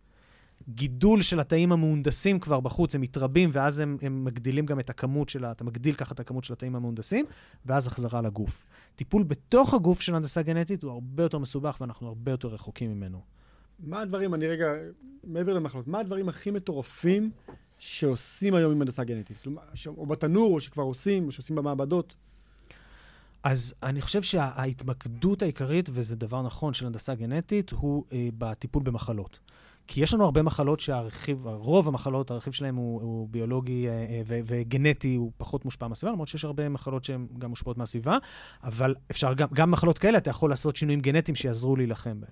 גידול 0.70 1.22
של 1.22 1.40
התאים 1.40 1.72
המהונדסים 1.72 2.40
כבר 2.40 2.60
בחוץ, 2.60 2.96
הם 2.96 3.02
מתרבים, 3.02 3.50
ואז 3.54 3.80
הם, 3.80 3.98
הם 4.02 4.26
מגדילים 4.26 4.66
גם 4.66 4.80
את 4.80 4.90
הכמות 4.90 5.30
של 5.30 5.46
ה... 5.46 5.52
אתה 5.52 5.64
מגדיל 5.64 5.96
ככה 5.96 6.14
את 6.14 6.20
הכמות 6.20 6.44
של 6.44 6.54
התאים 6.54 6.76
המהונדסים, 6.76 7.26
ואז 7.66 7.88
החזרה 7.88 8.22
לגוף. 8.22 8.66
טיפול 8.96 9.24
בתוך 9.24 9.74
הגוף 9.74 10.02
של 10.02 10.16
הנדסה 10.16 10.42
גנטית 10.42 10.84
הוא 10.84 10.92
הרבה 10.92 11.24
יותר 11.24 11.38
מסובך, 11.38 11.78
ואנחנו 11.82 12.08
הרבה 12.08 12.32
יותר 12.32 12.48
רחוקים 12.48 12.92
ממנו. 12.92 13.22
מה 13.80 14.02
הדברים, 14.02 14.34
אני 14.34 14.48
רגע, 14.48 14.74
מעבר 15.24 15.54
למחלות, 15.54 15.88
מה 15.88 16.00
הדברים 16.00 16.30
הכי 16.30 16.52
מטורפים 16.52 17.32
שעושים 17.78 18.54
היום 18.54 18.72
עם 18.72 18.82
הנדסה 18.82 19.04
גנטית? 19.04 19.38
כלומר, 19.44 19.62
או 19.88 20.06
בתנור, 20.06 20.54
או 20.54 20.60
שכבר 20.60 20.84
עושים, 20.84 21.28
או 21.28 21.32
שעושים 21.32 21.56
במעבדות? 21.56 22.16
אז 23.44 23.74
אני 23.84 24.02
חושב 24.02 24.22
שההתמקדות 24.22 25.42
העיקרית, 25.42 25.90
וזה 25.94 26.16
דבר 26.16 26.42
נכון, 26.42 26.74
של 26.74 26.86
הנדסה 26.86 27.16
גנטית, 27.16 27.72
הוא 27.72 28.04
אה, 28.14 28.28
בטיפול 28.38 28.84
במחלות. 28.84 29.40
כי 29.88 30.04
יש 30.04 30.14
לנו 30.14 30.26
הרבה 30.26 30.42
מחלות 30.42 30.80
שהרכיב, 30.80 31.48
רוב 31.48 31.88
המחלות, 31.88 32.32
הרכיב 32.32 32.54
שלהם 32.54 32.76
הוא, 32.76 33.02
הוא 33.02 33.28
ביולוגי 33.32 33.88
אה, 33.88 33.94
אה, 33.94 34.22
ו- 34.26 34.40
וגנטי, 34.46 35.16
הוא 35.16 35.32
פחות 35.38 35.66
מושפע 35.66 35.88
מהסביבה, 35.88 36.12
למרות 36.12 36.28
שיש 36.28 36.46
הרבה 36.46 36.70
מחלות 36.70 37.04
שהן 37.04 37.28
גם 37.38 37.50
מושפעות 37.50 37.78
מהסביבה, 37.78 38.18
אבל 38.64 38.96
אפשר 39.12 39.34
גם, 39.34 39.48
גם 39.54 39.72
מחלות 39.72 39.98
כאלה, 39.98 40.18
אתה 40.18 40.30
יכול 40.30 40.50
לעשות 40.50 40.76
שינויים 40.76 41.00
גנטיים 41.02 41.36
שיעזרו 41.36 41.76
להילחם 41.76 42.22
בהם. 42.22 42.32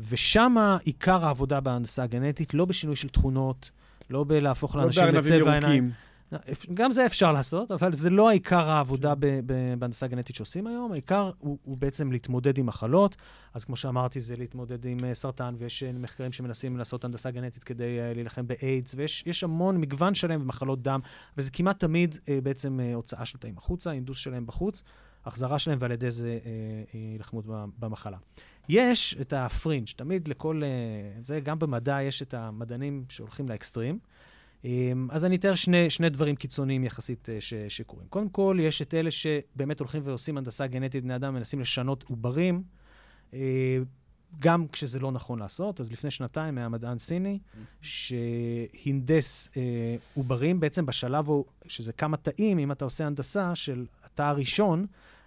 ושם 0.00 0.56
עיקר 0.82 1.26
העבודה 1.26 1.60
בהנדסה 1.60 2.02
הגנטית, 2.02 2.54
לא 2.54 2.64
בשינוי 2.64 2.96
של 2.96 3.08
תכונות, 3.08 3.70
לא 4.10 4.24
בלהפוך 4.28 4.76
לא 4.76 4.82
לאנשים 4.82 5.04
לצבע 5.04 5.52
העיניים. 5.52 5.90
ירוקים. 6.32 6.74
גם 6.74 6.92
זה 6.92 7.06
אפשר 7.06 7.32
לעשות, 7.32 7.70
אבל 7.70 7.92
זה 7.92 8.10
לא 8.10 8.28
העיקר 8.28 8.70
העבודה 8.70 9.14
ב- 9.18 9.40
בהנדסה 9.78 10.06
גנטית 10.06 10.36
שעושים 10.36 10.66
היום. 10.66 10.92
העיקר 10.92 11.30
הוא, 11.38 11.58
הוא 11.64 11.76
בעצם 11.76 12.12
להתמודד 12.12 12.58
עם 12.58 12.66
מחלות. 12.66 13.16
אז 13.54 13.64
כמו 13.64 13.76
שאמרתי, 13.76 14.20
זה 14.20 14.36
להתמודד 14.36 14.84
עם 14.84 14.98
uh, 14.98 15.02
סרטן, 15.12 15.54
ויש 15.58 15.82
uh, 15.82 15.98
מחקרים 15.98 16.32
שמנסים 16.32 16.76
לעשות 16.76 17.04
הנדסה 17.04 17.30
גנטית 17.30 17.64
כדי 17.64 17.98
uh, 17.98 18.14
להילחם 18.14 18.46
באיידס, 18.46 18.94
ויש 18.94 19.24
יש 19.26 19.44
המון 19.44 19.80
מגוון 19.80 20.14
שלם 20.14 20.40
במחלות 20.40 20.82
דם, 20.82 21.00
וזה 21.36 21.50
כמעט 21.50 21.80
תמיד 21.80 22.18
בעצם 22.42 22.80
הוצאה 22.94 23.24
של 23.24 23.38
תאים 23.38 23.58
החוצה, 23.58 23.92
אינדוס 23.92 24.18
שלהם 24.18 24.46
בחוץ, 24.46 24.82
החזרה 25.24 25.58
שלהם, 25.58 25.78
ועל 25.80 25.92
ידי 25.92 26.10
זה 26.10 26.38
הילחמות 26.92 27.44
במחלה. 27.78 28.16
יש 28.68 29.16
את 29.20 29.32
הפרינג', 29.32 29.86
תמיד 29.96 30.28
לכל, 30.28 30.62
זה 31.20 31.40
גם 31.40 31.58
במדע 31.58 32.02
יש 32.02 32.22
את 32.22 32.34
המדענים 32.34 33.04
שהולכים 33.08 33.48
לאקסטרים. 33.48 33.98
אמ, 34.64 35.08
אז 35.10 35.24
אני 35.24 35.36
אתאר 35.36 35.54
שני, 35.54 35.90
שני 35.90 36.10
דברים 36.10 36.36
קיצוניים 36.36 36.84
יחסית 36.84 37.28
אה, 37.28 37.40
ש, 37.40 37.54
שקורים. 37.68 38.06
קודם 38.08 38.28
כל, 38.28 38.58
יש 38.60 38.82
את 38.82 38.94
אלה 38.94 39.10
שבאמת 39.10 39.80
הולכים 39.80 40.02
ועושים 40.04 40.38
הנדסה 40.38 40.66
גנטית 40.66 41.04
בני 41.04 41.16
אדם, 41.16 41.34
מנסים 41.34 41.60
לשנות 41.60 42.04
עוברים, 42.08 42.62
אה, 43.34 43.78
גם 44.40 44.68
כשזה 44.68 44.98
לא 44.98 45.12
נכון 45.12 45.38
לעשות. 45.38 45.80
אז 45.80 45.92
לפני 45.92 46.10
שנתיים 46.10 46.58
היה 46.58 46.68
מדען 46.68 46.98
סיני 46.98 47.38
שהנדס 47.82 49.48
אה, 49.56 49.62
עוברים, 50.14 50.60
בעצם 50.60 50.86
בשלב 50.86 51.26
שזה 51.66 51.92
כמה 51.92 52.16
תאים, 52.16 52.58
אם 52.58 52.72
אתה 52.72 52.84
עושה 52.84 53.06
הנדסה 53.06 53.54
של 53.54 53.86
התא 54.04 54.22
הראשון, 54.22 54.86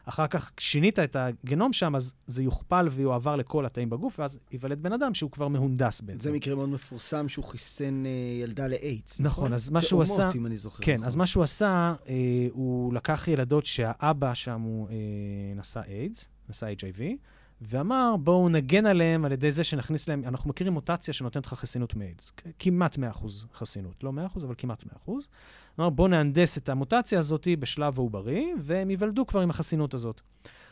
אחר 0.09 0.27
כך 0.27 0.51
שינית 0.59 0.99
את 0.99 1.15
הגנום 1.15 1.73
שם, 1.73 1.95
אז 1.95 2.13
זה 2.27 2.43
יוכפל 2.43 2.87
ויועבר 2.91 3.35
לכל 3.35 3.65
התאים 3.65 3.89
בגוף, 3.89 4.19
ואז 4.19 4.39
ייוולד 4.51 4.83
בן 4.83 4.93
אדם 4.93 5.13
שהוא 5.13 5.31
כבר 5.31 5.47
מהונדס 5.47 6.01
בעצם. 6.01 6.19
זה 6.19 6.31
מקרה 6.31 6.55
מאוד 6.55 6.69
מפורסם 6.69 7.29
שהוא 7.29 7.45
חיסן 7.45 8.03
אה, 8.05 8.11
ילדה 8.43 8.67
לאיידס, 8.67 9.19
נכון, 9.21 9.53
אז 9.53 9.69
מה 9.69 9.81
שהוא 9.81 10.03
תאומות, 10.05 10.19
עשה- 10.27 10.37
אם 10.37 10.45
אני 10.45 10.57
זוכר. 10.57 10.83
כן, 10.83 10.93
נכון. 10.95 11.07
אז 11.07 11.15
מה 11.15 11.25
שהוא 11.25 11.43
עשה, 11.43 11.93
אה, 12.07 12.13
הוא 12.51 12.93
לקח 12.93 13.27
ילדות 13.27 13.65
שהאבא 13.65 14.33
שם 14.33 14.61
הוא 14.61 14.87
אה, 14.89 14.93
נשא 15.55 15.81
איידס, 15.87 16.27
נשא 16.49 16.65
HIV, 16.79 17.01
ואמר, 17.61 18.15
בואו 18.19 18.49
נגן 18.49 18.85
עליהם 18.85 19.25
על 19.25 19.31
ידי 19.31 19.51
זה 19.51 19.63
שנכניס 19.63 20.09
להם, 20.09 20.23
אנחנו 20.25 20.49
מכירים 20.49 20.73
מוטציה 20.73 21.13
שנותנת 21.13 21.45
לך 21.45 21.53
חסינות 21.53 21.95
מאיידס, 21.95 22.31
כמעט 22.59 22.95
100% 22.95 22.99
חסינות, 23.53 24.03
לא 24.03 24.11
100%, 24.35 24.43
אבל 24.45 24.55
כמעט 24.57 24.83
100%. 24.83 25.11
אמר, 25.79 25.89
בואו 25.89 26.07
נהנדס 26.07 26.57
את 26.57 26.69
המוטציה 26.69 27.19
הזאת 27.19 27.47
בשלב 27.59 27.99
העוברי, 27.99 28.53
והם 28.59 28.89
ייוולדו 28.89 29.25
כבר 29.25 29.41
עם 29.41 29.49
החסינות 29.49 29.93
הזאת. 29.93 30.21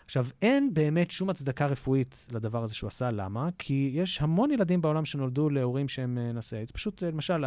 עכשיו, 0.06 0.26
אין 0.42 0.74
באמת 0.74 1.12
שום 1.12 1.30
הצדקה 1.30 1.66
רפואית 1.66 2.28
לדבר 2.32 2.64
הזה 2.64 2.76
שהוא 2.76 2.88
עשה, 2.88 3.12
למה? 3.12 3.50
כי 3.58 3.92
יש 3.94 4.22
המון 4.22 4.52
ילדים 4.52 4.82
בעולם 4.82 5.06
שנולדו 5.06 5.50
להורים 5.50 5.88
שהם 5.88 6.18
אה, 6.18 6.32
נשאי 6.32 6.58
איידס. 6.58 6.72
פשוט, 6.72 7.04
אה, 7.04 7.12
למשל, 7.12 7.46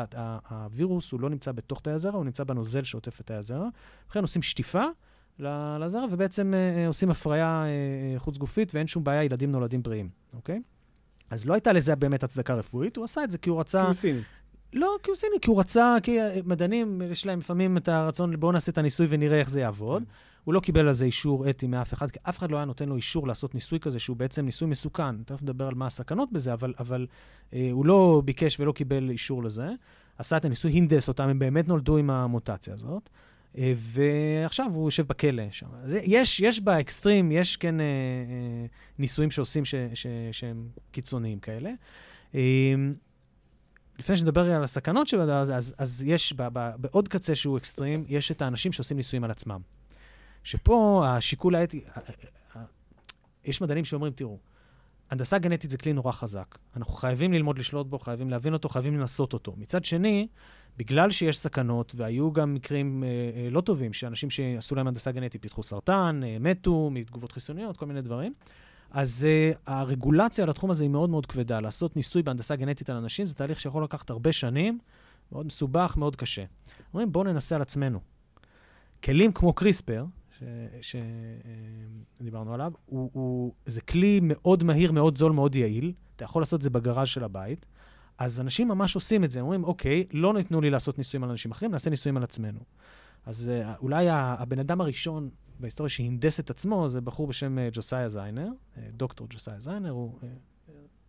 הווירוס 0.48 1.12
הוא 1.12 1.20
לא 1.20 1.30
נמצא 1.30 1.52
בתוך 1.52 1.80
תאי 1.80 1.92
הזרע, 1.92 2.16
הוא 2.16 2.24
נמצא 2.24 2.44
בנוזל 2.44 2.84
שעוטף 2.84 3.20
את 3.20 3.26
תאי 3.26 3.36
הזרע. 3.36 3.68
לכן 4.10 4.22
עושים 4.22 4.42
שטיפה 4.42 4.84
לזרע, 5.80 6.04
ובעצם 6.10 6.54
אה, 6.54 6.86
עושים 6.86 7.10
הפריה 7.10 7.64
חוץ 8.16 8.38
גופית, 8.38 8.74
ואין 8.74 8.86
שום 8.86 9.04
בעיה, 9.04 9.24
ילדים 9.24 9.52
נולדים 9.52 9.82
בריאים, 9.82 10.08
אוקיי? 10.34 10.62
אז 11.30 11.46
לא 11.46 11.54
הייתה 11.54 11.72
לזה 11.72 11.96
באמת 11.96 12.24
הצדקה 12.24 12.54
רפואית, 12.54 12.96
הוא 12.96 13.04
עשה 13.04 13.24
את 13.24 13.30
זה 13.30 13.38
כי 13.38 13.50
הוא 13.50 13.60
רצה... 13.60 13.80
כי 13.80 13.86
הוא 13.86 13.92
סיני. 13.92 14.20
לא, 14.72 14.96
כי 15.02 15.10
הוא 15.10 15.16
סיני, 15.16 15.36
כי 15.42 15.50
הוא 15.50 15.60
רצה, 15.60 15.96
כי 16.02 16.18
מדענים, 16.44 17.02
יש 17.10 17.26
להם 17.26 17.38
לפעמים 17.38 17.76
את 17.76 17.88
הרצון, 17.88 18.40
בואו 18.40 18.52
נעשה 18.52 18.72
את 18.72 18.78
הניסוי 18.78 19.06
ונראה 19.10 19.40
איך 19.40 19.50
זה 19.50 19.60
יעבוד. 19.60 20.02
כן. 20.02 20.10
הוא 20.44 20.54
לא 20.54 20.60
קיבל 20.60 20.88
על 20.88 20.94
זה 20.94 21.04
אישור 21.04 21.50
אתי 21.50 21.66
מאף 21.66 21.94
אחד, 21.94 22.10
כי 22.10 22.18
אף 22.22 22.38
אחד 22.38 22.50
לא 22.50 22.56
היה 22.56 22.64
נותן 22.64 22.88
לו 22.88 22.96
אישור 22.96 23.28
לעשות 23.28 23.54
ניסוי 23.54 23.80
כזה, 23.80 23.98
שהוא 23.98 24.16
בעצם 24.16 24.44
ניסוי 24.44 24.68
מסוכן. 24.68 25.22
תכף 25.22 25.42
נדבר 25.42 25.66
על 25.66 25.74
מה 25.74 25.86
הסכנות 25.86 26.32
בזה, 26.32 26.52
אבל, 26.52 26.74
אבל 26.78 27.06
אה, 27.52 27.68
הוא 27.72 27.86
לא 27.86 28.22
ביקש 28.24 28.60
ולא 28.60 28.72
קיבל 28.72 29.10
אישור 29.10 29.42
לזה. 29.42 29.68
עשה 30.18 30.36
את 30.36 30.44
הניסוי, 30.44 30.72
הינדס 30.72 31.08
אותם, 31.08 31.28
הם 31.28 31.38
באמת 31.38 31.68
נולדו 31.68 31.96
עם 31.96 32.10
המוטציה 32.10 32.74
הזאת. 32.74 33.10
אה, 33.56 33.72
ועכשיו 33.76 34.70
הוא 34.74 34.86
יושב 34.86 35.06
בכלא 35.06 35.42
שם. 35.50 35.66
יש, 36.02 36.40
יש 36.40 36.60
באקסטרים, 36.60 37.32
יש 37.32 37.56
כן 37.56 37.80
אה, 37.80 37.84
אה, 37.84 38.66
ניסויים 38.98 39.30
שעושים 39.30 39.64
ש, 39.64 39.74
ש, 39.94 40.06
שהם 40.32 40.68
קיצוניים 40.90 41.38
כאלה. 41.38 41.70
לפני 43.98 44.16
שנדבר 44.16 44.54
על 44.54 44.64
הסכנות 44.64 45.08
שבדבר 45.08 45.36
הזה, 45.36 45.56
אז, 45.56 45.74
אז 45.78 46.04
יש, 46.06 46.32
ב, 46.32 46.48
ב, 46.52 46.70
בעוד 46.76 47.08
קצה 47.08 47.34
שהוא 47.34 47.58
אקסטרים, 47.58 48.04
יש 48.08 48.30
את 48.30 48.42
האנשים 48.42 48.72
שעושים 48.72 48.96
ניסויים 48.96 49.24
על 49.24 49.30
עצמם. 49.30 49.60
שפה 50.42 51.04
השיקול 51.06 51.54
האתי, 51.54 51.84
יש 53.44 53.60
מדענים 53.60 53.84
שאומרים, 53.84 54.12
תראו, 54.12 54.38
הנדסה 55.10 55.38
גנטית 55.38 55.70
זה 55.70 55.78
כלי 55.78 55.92
נורא 55.92 56.12
חזק. 56.12 56.58
אנחנו 56.76 56.92
חייבים 56.92 57.32
ללמוד 57.32 57.58
לשלוט 57.58 57.86
בו, 57.86 57.98
חייבים 57.98 58.30
להבין 58.30 58.52
אותו, 58.52 58.68
חייבים 58.68 58.98
לנסות 58.98 59.32
אותו. 59.32 59.54
מצד 59.56 59.84
שני, 59.84 60.28
בגלל 60.76 61.10
שיש 61.10 61.38
סכנות, 61.38 61.92
והיו 61.96 62.32
גם 62.32 62.54
מקרים 62.54 63.04
אה, 63.04 63.08
אה, 63.08 63.50
לא 63.50 63.60
טובים, 63.60 63.92
שאנשים 63.92 64.30
שעשו 64.30 64.74
להם 64.74 64.86
הנדסה 64.86 65.12
גנטית 65.12 65.42
פיתחו 65.42 65.62
סרטן, 65.62 66.20
אה, 66.24 66.36
מתו 66.40 66.90
מתגובות 66.92 67.32
חיסוניות, 67.32 67.76
כל 67.76 67.86
מיני 67.86 68.02
דברים, 68.02 68.32
אז 68.90 69.26
אה, 69.28 69.52
הרגולציה 69.66 70.44
על 70.44 70.50
התחום 70.50 70.70
הזה 70.70 70.84
היא 70.84 70.90
מאוד 70.90 71.10
מאוד 71.10 71.26
כבדה. 71.26 71.60
לעשות 71.60 71.96
ניסוי 71.96 72.22
בהנדסה 72.22 72.56
גנטית 72.56 72.90
על 72.90 72.96
אנשים 72.96 73.26
זה 73.26 73.34
תהליך 73.34 73.60
שיכול 73.60 73.84
לקחת 73.84 74.10
הרבה 74.10 74.32
שנים, 74.32 74.78
מאוד 75.32 75.46
מסובך, 75.46 75.94
מאוד 75.96 76.16
קשה. 76.16 76.44
אומרים, 76.94 77.12
בואו 77.12 77.24
ננסה 77.24 77.56
על 77.56 77.62
עצמנו. 77.62 78.00
כלים 79.04 79.32
כמו 79.32 79.52
קריספר, 79.52 80.04
שדיברנו 80.80 82.54
עליו, 82.54 82.72
הוא, 82.86 83.10
הוא, 83.12 83.52
זה 83.66 83.80
כלי 83.80 84.20
מאוד 84.22 84.64
מהיר, 84.64 84.92
מאוד 84.92 85.16
זול, 85.16 85.32
מאוד 85.32 85.54
יעיל. 85.54 85.92
אתה 86.16 86.24
יכול 86.24 86.42
לעשות 86.42 86.58
את 86.58 86.62
זה 86.62 86.70
בגראז' 86.70 87.08
של 87.08 87.24
הבית. 87.24 87.66
אז 88.18 88.40
אנשים 88.40 88.68
ממש 88.68 88.94
עושים 88.94 89.24
את 89.24 89.30
זה, 89.30 89.40
אומרים, 89.40 89.64
אוקיי, 89.64 90.06
לא 90.12 90.34
ניתנו 90.34 90.60
לי 90.60 90.70
לעשות 90.70 90.98
ניסויים 90.98 91.24
על 91.24 91.30
אנשים 91.30 91.50
אחרים, 91.50 91.70
נעשה 91.70 91.90
ניסויים 91.90 92.16
על 92.16 92.22
עצמנו. 92.22 92.60
אז 93.26 93.50
uh, 93.50 93.78
אולי 93.78 94.06
הבן 94.10 94.58
אדם 94.58 94.80
הראשון 94.80 95.30
בהיסטוריה 95.60 95.88
שהנדס 95.88 96.40
את 96.40 96.50
עצמו 96.50 96.88
זה 96.88 97.00
בחור 97.00 97.26
בשם 97.26 97.58
uh, 97.58 97.74
ג'וסאיה 97.74 98.08
זיינר, 98.08 98.48
דוקטור 98.92 99.26
ג'וסאיה 99.30 99.60
זיינר, 99.60 99.90
הוא 99.90 100.18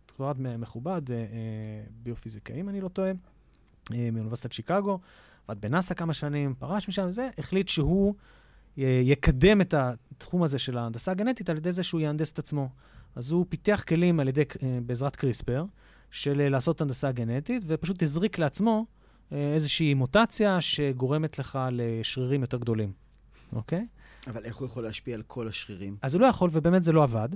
דוקטורט 0.08 0.36
מכובד, 0.38 1.02
ביופיזיקאי, 2.02 2.60
אם 2.60 2.68
אני 2.68 2.80
לא 2.80 2.88
טועה, 2.88 3.12
מאוניברסיטת 3.90 4.52
שיקגו, 4.52 4.98
עבד 5.48 5.60
בנאסא 5.60 5.94
כמה 5.94 6.12
שנים, 6.12 6.54
פרש 6.58 6.88
משם 6.88 7.06
וזה, 7.08 7.28
החליט 7.38 7.68
שהוא 7.68 8.14
יקדם 8.76 9.60
את 9.60 9.74
התחום 9.74 10.42
הזה 10.42 10.58
של 10.58 10.78
ההנדסה 10.78 11.10
הגנטית 11.10 11.50
על 11.50 11.56
ידי 11.56 11.72
זה 11.72 11.82
שהוא 11.82 12.00
יהנדס 12.00 12.32
את 12.32 12.38
עצמו. 12.38 12.68
אז 13.16 13.30
הוא 13.30 13.46
פיתח 13.48 13.84
כלים 13.88 14.20
על 14.20 14.28
ידי, 14.28 14.42
אה, 14.62 14.78
בעזרת 14.86 15.16
קריספר, 15.16 15.64
של 16.10 16.40
אה, 16.40 16.48
לעשות 16.48 16.80
הנדסה 16.80 17.12
גנטית, 17.12 17.62
ופשוט 17.66 18.02
הזריק 18.02 18.38
לעצמו 18.38 18.86
אה, 19.32 19.54
איזושהי 19.54 19.94
מוטציה 19.94 20.60
שגורמת 20.60 21.38
לך 21.38 21.58
לשרירים 21.72 22.40
יותר 22.40 22.58
גדולים, 22.58 22.92
אוקיי? 23.52 23.86
אבל 24.26 24.44
איך 24.44 24.56
הוא 24.56 24.66
יכול 24.66 24.82
להשפיע 24.82 25.14
על 25.14 25.22
כל 25.22 25.48
השרירים? 25.48 25.96
אז 26.02 26.14
הוא 26.14 26.20
לא 26.20 26.26
יכול, 26.26 26.50
ובאמת 26.52 26.84
זה 26.84 26.92
לא 26.92 27.02
עבד. 27.02 27.28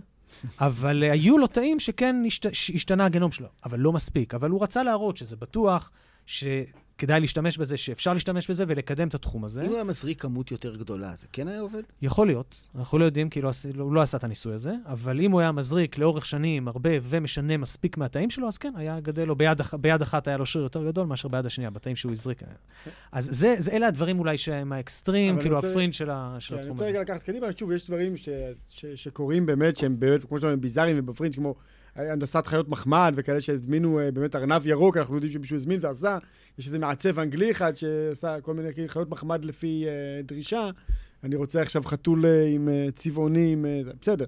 אבל 0.60 1.02
היו 1.02 1.38
לו 1.38 1.46
תאים 1.46 1.80
שכן 1.80 2.16
השת, 2.26 2.46
השתנה 2.74 3.04
הגנום 3.04 3.32
שלו, 3.32 3.48
אבל 3.64 3.80
לא 3.80 3.92
מספיק. 3.92 4.34
אבל 4.34 4.50
הוא 4.50 4.62
רצה 4.62 4.82
להראות 4.82 5.16
שזה 5.16 5.36
בטוח, 5.36 5.90
ש... 6.26 6.44
כדאי 6.98 7.20
להשתמש 7.20 7.58
בזה, 7.58 7.76
שאפשר 7.76 8.12
להשתמש 8.12 8.50
בזה 8.50 8.64
ולקדם 8.68 9.08
את 9.08 9.14
התחום 9.14 9.44
הזה. 9.44 9.62
אם 9.62 9.66
הוא 9.66 9.74
היה 9.74 9.84
מזריק 9.84 10.22
כמות 10.22 10.50
יותר 10.50 10.76
גדולה, 10.76 11.12
זה 11.18 11.26
כן 11.32 11.48
היה 11.48 11.60
עובד? 11.60 11.82
יכול 12.02 12.26
להיות. 12.26 12.60
אנחנו 12.74 12.98
לא 12.98 13.04
יודעים, 13.04 13.30
כי 13.30 13.42
לא, 13.42 13.50
הוא 13.78 13.94
לא 13.94 14.00
עשה 14.00 14.16
את 14.16 14.24
הניסוי 14.24 14.54
הזה, 14.54 14.74
אבל 14.86 15.20
אם 15.20 15.30
הוא 15.30 15.40
היה 15.40 15.52
מזריק 15.52 15.98
לאורך 15.98 16.26
שנים 16.26 16.68
הרבה 16.68 16.90
ומשנה 17.02 17.56
מספיק 17.56 17.96
מהתאים 17.96 18.30
שלו, 18.30 18.48
אז 18.48 18.58
כן, 18.58 18.72
היה 18.76 19.00
גדל 19.00 19.24
לו, 19.24 19.36
ביד, 19.36 19.60
ביד 19.80 20.02
אחת 20.02 20.28
היה 20.28 20.36
לו 20.36 20.46
שריר 20.46 20.64
יותר 20.64 20.84
גדול 20.86 21.06
מאשר 21.06 21.28
ביד 21.28 21.46
השנייה, 21.46 21.70
בתאים 21.70 21.96
שהוא 21.96 22.12
הזריק. 22.12 22.42
אז 23.12 23.28
זה, 23.32 23.54
זה, 23.58 23.70
אלה 23.70 23.86
הדברים 23.86 24.18
אולי 24.18 24.38
שהם 24.38 24.72
האקסטרים, 24.72 25.40
כאילו 25.40 25.56
רוצה, 25.56 25.70
הפרינט 25.70 25.92
של, 25.92 26.10
ה, 26.10 26.36
של 26.38 26.54
כן, 26.54 26.60
התחום 26.60 26.76
הזה. 26.76 26.84
אני 26.84 26.98
רוצה 26.98 27.02
רגע 27.02 27.14
לקחת 27.14 27.22
קדימה, 27.22 27.46
שוב, 27.56 27.72
יש 27.72 27.86
דברים 27.86 28.16
ש, 28.16 28.28
ש, 28.68 28.86
שקורים 28.86 29.46
באמת, 29.46 29.76
שהם 29.76 30.00
באמת, 30.00 30.24
כמו 30.24 30.38
שאתה 30.38 30.46
אומר, 30.46 30.56
ביזאריים 30.56 30.98
ובפרינט, 30.98 31.34
כמו... 31.34 31.54
הנדסת 31.96 32.46
חיות 32.46 32.68
מחמד 32.68 33.14
וכאלה 33.16 33.40
שהזמינו 33.40 34.00
uh, 34.00 34.10
באמת 34.10 34.36
ארנב 34.36 34.66
ירוק, 34.66 34.96
אנחנו 34.96 35.14
יודעים 35.14 35.32
שמישהו 35.32 35.56
הזמין 35.56 35.78
ועשה. 35.82 36.18
יש 36.58 36.66
איזה 36.66 36.78
מעצב 36.78 37.18
אנגלי 37.18 37.50
אחד 37.50 37.76
שעשה 37.76 38.40
כל 38.40 38.54
מיני 38.54 38.68
חיות 38.86 39.10
מחמד 39.10 39.44
לפי 39.44 39.84
uh, 39.86 40.26
דרישה. 40.26 40.70
אני 41.24 41.36
רוצה 41.36 41.62
עכשיו 41.62 41.82
חתול 41.84 42.24
uh, 42.24 42.54
עם 42.54 42.68
צבעונים, 42.94 43.64
uh, 43.64 43.94
בסדר. 44.00 44.24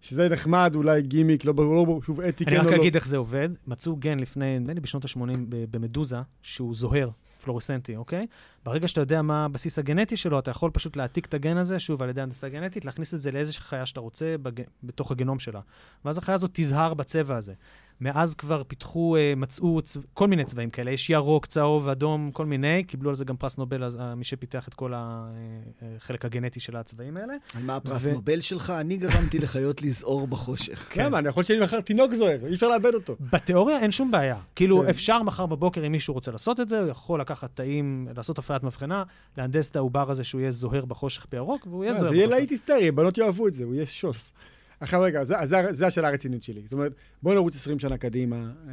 שזה 0.00 0.28
נחמד, 0.28 0.72
אולי 0.74 1.02
גימיק, 1.02 1.44
לא 1.44 1.52
ברור, 1.52 1.86
לא, 1.86 2.00
שוב 2.06 2.20
אתי, 2.20 2.44
כן 2.44 2.50
או 2.50 2.56
לא. 2.56 2.62
אני 2.62 2.70
רק 2.70 2.80
אגיד 2.80 2.94
איך 2.94 3.06
זה 3.06 3.16
עובד. 3.16 3.48
מצאו 3.66 3.96
גן 3.96 4.20
לפני, 4.20 4.58
נדמה 4.58 4.72
לי 4.72 4.80
בשנות 4.80 5.04
ה-80 5.04 5.38
במדוזה, 5.70 6.16
שהוא 6.42 6.74
זוהר. 6.74 7.08
פלורסנטי, 7.42 7.96
אוקיי? 7.96 8.26
ברגע 8.64 8.88
שאתה 8.88 9.00
יודע 9.00 9.22
מה 9.22 9.44
הבסיס 9.44 9.78
הגנטי 9.78 10.16
שלו, 10.16 10.38
אתה 10.38 10.50
יכול 10.50 10.70
פשוט 10.70 10.96
להעתיק 10.96 11.26
את 11.26 11.34
הגן 11.34 11.56
הזה, 11.56 11.78
שוב, 11.78 12.02
על 12.02 12.08
ידי 12.08 12.20
הנדסה 12.20 12.48
גנטית, 12.48 12.84
להכניס 12.84 13.14
את 13.14 13.20
זה 13.20 13.30
לאיזושהי 13.30 13.62
חיה 13.62 13.86
שאתה 13.86 14.00
רוצה 14.00 14.34
בג... 14.42 14.62
בתוך 14.82 15.10
הגנום 15.10 15.38
שלה. 15.38 15.60
ואז 16.04 16.18
החיה 16.18 16.34
הזאת 16.34 16.50
תזהר 16.52 16.94
בצבע 16.94 17.36
הזה. 17.36 17.54
מאז 18.00 18.34
כבר 18.34 18.62
פיתחו, 18.68 19.16
אה, 19.16 19.32
מצאו 19.36 19.82
צו... 19.82 20.00
כל 20.14 20.28
מיני 20.28 20.44
צבעים 20.44 20.70
כאלה, 20.70 20.90
יש 20.90 21.10
ירוק, 21.10 21.46
צהוב, 21.46 21.88
אדום, 21.88 22.30
כל 22.32 22.46
מיני, 22.46 22.84
קיבלו 22.84 23.10
על 23.10 23.16
זה 23.16 23.24
גם 23.24 23.36
פרס 23.36 23.58
נובל, 23.58 23.84
אז, 23.84 23.96
אה, 23.96 24.14
מי 24.14 24.24
שפיתח 24.24 24.68
את 24.68 24.74
כל 24.74 24.92
החלק 24.96 26.24
אה, 26.24 26.30
הגנטי 26.30 26.60
של 26.60 26.76
הצבעים 26.76 27.16
האלה. 27.16 27.34
על 27.54 27.62
מה 27.62 27.76
הפרס 27.76 28.02
ו... 28.04 28.12
נובל 28.12 28.40
שלך? 28.40 28.70
אני 28.70 28.96
גרמתי 28.96 29.38
לחיות 29.38 29.82
לזעור 29.82 30.26
בחושך. 30.26 30.88
כן. 30.92 31.04
למה? 31.04 31.18
אני 31.18 31.28
יכול 31.28 31.44
שיהיה 31.44 31.62
מחר 31.62 31.80
תינוק 31.80 32.14
זוהר, 32.14 32.46
אי 32.46 32.54
אפשר 32.54 32.68
לאבד 32.68 32.94
אותו. 32.94 33.16
בתיאוריה 33.32 33.78
אין 33.78 33.90
שום 33.90 34.10
בעיה. 34.10 34.36
כאילו, 34.56 34.82
כן. 34.82 34.88
אפשר 34.88 35.22
מחר 35.22 35.46
בבוקר, 35.46 35.86
אם 35.86 35.92
מישהו 35.92 36.14
רוצה 36.14 36.30
לעשות 36.30 36.60
את 36.60 36.68
זה, 36.68 36.80
הוא 36.80 36.88
יכול 36.88 37.20
לקחת 37.20 37.50
תאים, 37.54 38.08
לעשות 38.16 38.38
הפריית 38.38 38.62
מבחנה, 38.62 39.02
להנדס 39.38 39.70
את 39.70 39.76
העובר 39.76 40.10
הזה 40.10 40.24
שהוא 40.24 40.40
יהיה 40.40 40.50
זוהר 40.50 40.84
בחושך 40.84 41.26
בירוק, 41.30 41.66
והוא 41.66 41.84
יהיה 41.84 41.92
זוהר 41.94 42.04
בחושך. 42.04 42.16
זה 42.16 42.24
יהיה 42.24 42.38
להיט 42.38 42.50
היסטרי, 42.50 42.90
בנות 42.90 43.18
יאהבו 43.18 43.48
את 43.48 43.54
זה, 43.54 43.64
הוא 43.64 43.74
יהיה 43.74 43.86
שוס. 43.86 44.32
עכשיו 44.82 45.00
רגע, 45.00 45.24
זו 45.72 45.86
השאלה 45.86 46.08
הרצינית 46.08 46.42
שלי. 46.42 46.62
זאת 46.62 46.72
אומרת, 46.72 46.92
בואו 47.22 47.34
נרוץ 47.34 47.56
20 47.56 47.78
שנה 47.78 47.98
קדימה. 47.98 48.52
אה, 48.68 48.72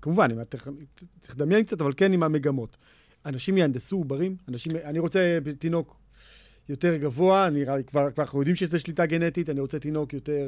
כמובן, 0.00 0.44
צריך 0.44 0.68
לדמיין 1.30 1.64
קצת, 1.64 1.80
אבל 1.80 1.92
כן 1.96 2.12
עם 2.12 2.22
המגמות. 2.22 2.76
אנשים 3.26 3.56
יהנדסו 3.58 3.96
עוברים, 3.96 4.36
אנשים, 4.48 4.72
אני 4.84 4.98
רוצה 4.98 5.38
תינוק 5.58 5.96
יותר 6.68 6.96
גבוה, 6.96 7.50
נראה 7.50 7.76
לי, 7.76 7.84
כבר, 7.84 8.10
כבר 8.10 8.22
אנחנו 8.24 8.38
יודעים 8.38 8.56
שזה 8.56 8.78
שליטה 8.78 9.06
גנטית, 9.06 9.50
אני 9.50 9.60
רוצה 9.60 9.78
תינוק 9.78 10.12
יותר, 10.12 10.46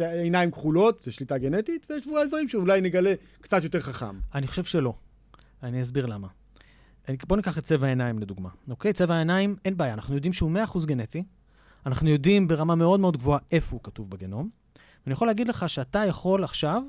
אה, 0.00 0.20
עיניים 0.20 0.50
כחולות, 0.50 1.00
זה 1.02 1.12
שליטה 1.12 1.38
גנטית, 1.38 1.86
ויש 1.90 2.06
אולי 2.06 2.26
דברים 2.26 2.48
שאולי 2.48 2.80
נגלה 2.80 3.14
קצת 3.40 3.64
יותר 3.64 3.80
חכם. 3.80 4.18
אני 4.34 4.46
חושב 4.46 4.64
שלא. 4.64 4.94
אני 5.62 5.82
אסביר 5.82 6.06
למה. 6.06 6.28
בואו 7.26 7.36
ניקח 7.36 7.58
את 7.58 7.64
צבע 7.64 7.86
העיניים 7.86 8.18
לדוגמה. 8.18 8.48
אוקיי? 8.68 8.92
צבע 8.92 9.14
העיניים, 9.14 9.56
אין 9.64 9.76
בעיה, 9.76 9.94
אנחנו 9.94 10.14
יודעים 10.14 10.32
שהוא 10.32 10.50
100% 10.74 10.86
גנטי, 10.86 11.22
אנחנו 11.86 12.08
יודעים 12.08 12.48
ברמה 12.48 12.74
מאוד 12.74 13.00
מאוד 13.00 13.16
גבוהה 13.16 13.38
איפה 13.52 13.76
הוא 13.76 13.80
כתוב 13.82 14.10
בגנום. 14.10 14.50
ואני 15.06 15.12
יכול 15.12 15.26
להגיד 15.26 15.48
לך 15.48 15.68
שאתה 15.68 16.04
יכול 16.04 16.44
עכשיו 16.44 16.82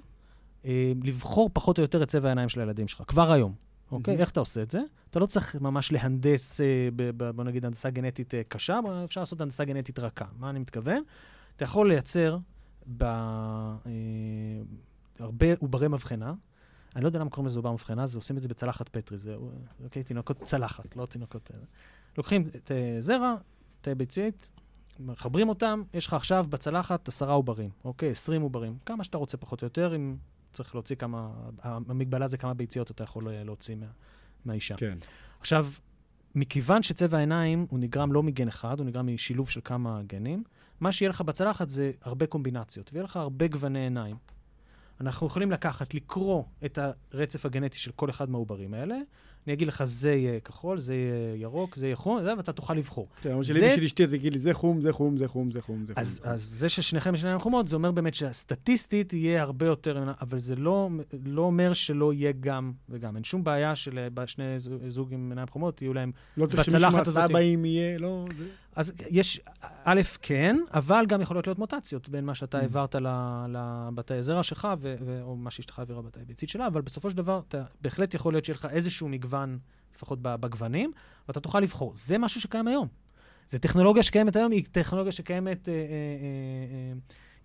אה, 0.66 0.94
לבחור 1.04 1.50
פחות 1.54 1.78
או 1.78 1.82
יותר 1.82 2.04
את 2.04 2.08
צבע 2.08 2.28
העיניים 2.28 2.50
של 2.50 2.60
הילדים 2.60 2.88
שלך, 2.88 3.04
כבר 3.08 3.32
היום. 3.32 3.54
אוקיי? 3.92 4.16
Mm-hmm. 4.16 4.20
איך 4.20 4.32
אתה 4.32 4.40
עושה 4.40 4.62
את 4.62 4.72
זה? 4.72 4.80
אתה 5.10 5.20
לא 5.20 5.26
צריך 5.26 5.56
ממש 5.56 5.92
להנדס, 5.92 6.62
אה, 6.62 6.90
ב, 6.96 7.30
בוא 7.30 7.44
נגיד, 7.44 7.66
הנדסה 7.66 7.90
גנטית 7.90 8.36
אה, 8.36 8.42
קשה, 8.48 8.80
אפשר 9.06 9.22
לעשות 9.22 9.42
הנדסה 9.42 9.66
גנטית 9.66 10.00
רכה. 10.00 10.26
מה 10.40 10.50
אני 10.50 10.60
מתכוון? 10.60 11.04
אתה 11.56 11.64
יכול 11.64 11.90
לייצר 11.90 12.38
ב, 12.98 13.04
אה, 13.04 13.90
הרבה 15.20 15.48
עוברי 15.60 15.88
מבחנה. 15.88 16.34
אני 16.96 17.04
לא 17.04 17.08
יודע 17.08 17.20
למה 17.20 17.30
קוראים 17.30 17.48
לזה 17.48 17.60
עובר 17.60 17.72
מבחנה, 17.72 18.06
זה 18.06 18.18
עושים 18.18 18.38
את 18.38 18.44
זה 18.44 18.50
בצלחת 18.50 18.90
פטרי, 18.90 19.18
זה, 19.18 19.36
אוקיי, 19.84 20.04
תינוקות 20.04 20.44
צלחת, 20.44 20.96
לא 20.96 21.06
תינוקות... 21.06 21.52
אה, 21.56 21.62
לוקחים 22.18 22.50
את 22.56 22.72
אה, 22.72 22.96
זרע, 23.00 23.36
תאי 23.82 23.96
ביצית, 23.96 24.50
מחברים 25.00 25.50
אותם, 25.50 25.84
יש 25.94 26.08
לך 26.08 26.14
עכשיו 26.14 26.46
בצלחת 26.50 27.08
עשרה 27.08 27.34
עוברים, 27.34 27.70
אוקיי? 27.84 28.10
עשרים 28.10 28.42
עוברים. 28.42 28.78
כמה 28.86 29.04
שאתה 29.04 29.18
רוצה 29.18 29.38
פחות 29.38 29.62
או 29.62 29.66
יותר, 29.66 29.96
אם 29.96 30.16
צריך 30.54 30.76
להוציא 30.76 30.96
כמה... 30.96 31.32
המגבלה 31.62 32.28
זה 32.28 32.38
כמה 32.38 32.54
ביציות 32.54 32.92
אתה 32.92 33.04
יכול 33.04 33.30
אה, 33.30 33.44
להוציא 33.44 33.76
מה, 33.76 33.86
מהאישה. 34.46 34.76
כן. 34.76 34.98
עכשיו, 35.40 35.68
מכיוון 36.36 36.84
שצבע 36.84 37.18
העיניים 37.18 37.66
הוא 37.70 37.80
נגרם 37.80 38.12
לא 38.12 38.24
מגן 38.24 38.48
אחד, 38.48 38.80
הוא 38.80 38.88
נגרם 38.88 39.14
משילוב 39.14 39.50
של 39.50 39.62
כמה 39.64 40.02
גנים, 40.08 40.44
מה 40.80 40.92
שיהיה 40.92 41.10
לך 41.10 41.22
בצלחת 41.22 41.70
זה 41.70 41.92
הרבה 42.02 42.28
קומבינציות, 42.28 42.90
ויהיה 42.94 43.04
לך 43.04 43.18
הרבה 43.18 43.48
גווני 43.48 43.80
עיניים. 43.80 44.16
אנחנו 45.02 45.28
יכולים 45.28 45.52
לקחת, 45.52 45.94
לקרוא 45.94 46.44
את 46.66 46.80
הרצף 47.12 47.46
הגנטי 47.46 47.78
של 47.78 47.92
כל 47.92 48.10
אחד 48.10 48.30
מהעוברים 48.30 48.74
האלה. 48.74 48.96
אני 49.48 49.54
אגיד 49.54 49.68
לך, 49.68 49.84
זה 49.84 50.14
יהיה 50.14 50.40
כחול, 50.40 50.80
זה 50.80 50.94
יהיה 50.94 51.36
ירוק, 51.36 51.76
זה 51.76 51.86
יהיה 51.88 51.96
חום, 51.96 52.20
ואתה 52.38 52.52
תוכל 52.52 52.74
לבחור. 52.74 53.08
תראה, 53.22 53.44
שלי 53.44 53.68
בשביל 53.70 53.86
אשתי, 53.86 54.08
זה 54.08 54.18
לי, 54.24 54.40
זה 54.40 54.54
חום, 54.54 54.82
זה 54.82 54.94
חום, 54.94 55.18
זה 55.18 55.28
חום, 55.28 55.52
זה 55.52 55.62
חום. 55.62 55.86
אז, 55.96 56.20
זה 56.36 56.70
ששניכם 56.70 57.14
יש 57.16 57.24
עיניים 57.24 57.40
חומות, 57.40 57.68
זה 57.68 57.76
אומר 57.76 57.92
באמת 57.92 58.14
שהסטטיסטית 58.14 59.14
יהיה 59.14 59.42
הרבה 59.42 59.66
יותר, 59.66 60.04
אבל 60.22 60.40
זה 60.40 60.56
לא, 60.56 60.90
לא 61.26 61.42
אומר 61.42 61.74
שלא 61.74 62.14
יהיה 62.14 62.32
גם 62.40 62.72
וגם. 62.90 63.16
אין 63.16 63.24
שום 63.24 63.44
בעיה 63.44 63.76
שלשני 63.76 64.44
זוג 64.88 65.14
עם 65.14 65.30
עיניים 65.32 65.48
חומות 65.48 65.82
יהיו 65.82 65.94
להם 65.94 66.12
לא 66.38 66.46
צריך 66.46 66.64
שמישהו 66.64 66.90
בצלחת 66.90 67.08
הזאת- 67.08 67.22
מהסבאים 67.22 67.66
יהיה, 67.66 67.98
לא... 67.98 68.26
אז 68.76 68.94
יש, 69.10 69.42
א', 69.84 70.02
כן, 70.22 70.58
אבל 70.74 71.06
גם 71.08 71.22
יכולות 71.22 71.48
להיות 71.48 71.60
מוטציות 71.60 72.10
בין 72.10 72.26
מה 72.26 72.36
שאתה 72.36 72.58
Mm. 72.58 72.62
העברת 72.62 72.96
לבתי 73.50 74.14
הזרע 74.14 74.44
שלך, 74.44 74.68
ו- 74.80 74.96
ו- 75.06 75.22
או 75.22 75.36
מה 75.36 75.52
שאשתך 75.52 75.80
העבירה 75.80 76.02
בבתי 76.02 76.20
הביצית 76.22 76.50
שלה, 76.50 76.68
אבל 76.68 76.82
בסופו 76.82 77.10
של 77.10 77.18
דבר, 77.18 77.42
אתה, 77.48 77.64
בהחלט 77.82 78.14
יכול 78.14 78.34
להיות 78.34 78.46
שיהיה 78.46 78.56
לך 78.58 78.68
איזשהו 78.72 79.10
מגוון, 79.10 79.60
לפחות 79.96 80.20
בגוונים, 80.22 80.92
ואתה 81.28 81.40
תוכל 81.40 81.60
לבחור. 81.60 81.92
זה 81.96 82.18
משהו 82.18 82.42
שקיים 82.42 82.68
היום. 82.68 82.88
זו 83.50 83.60
טכנולוגיה 83.60 84.04
שקיימת 84.04 84.36
היום, 84.36 84.52
היא 84.52 84.66
טכנולוגיה 84.72 85.12
שקיימת, 85.12 85.70
אה, 85.70 85.74
אה, 85.74 85.80
אה, 85.80 85.86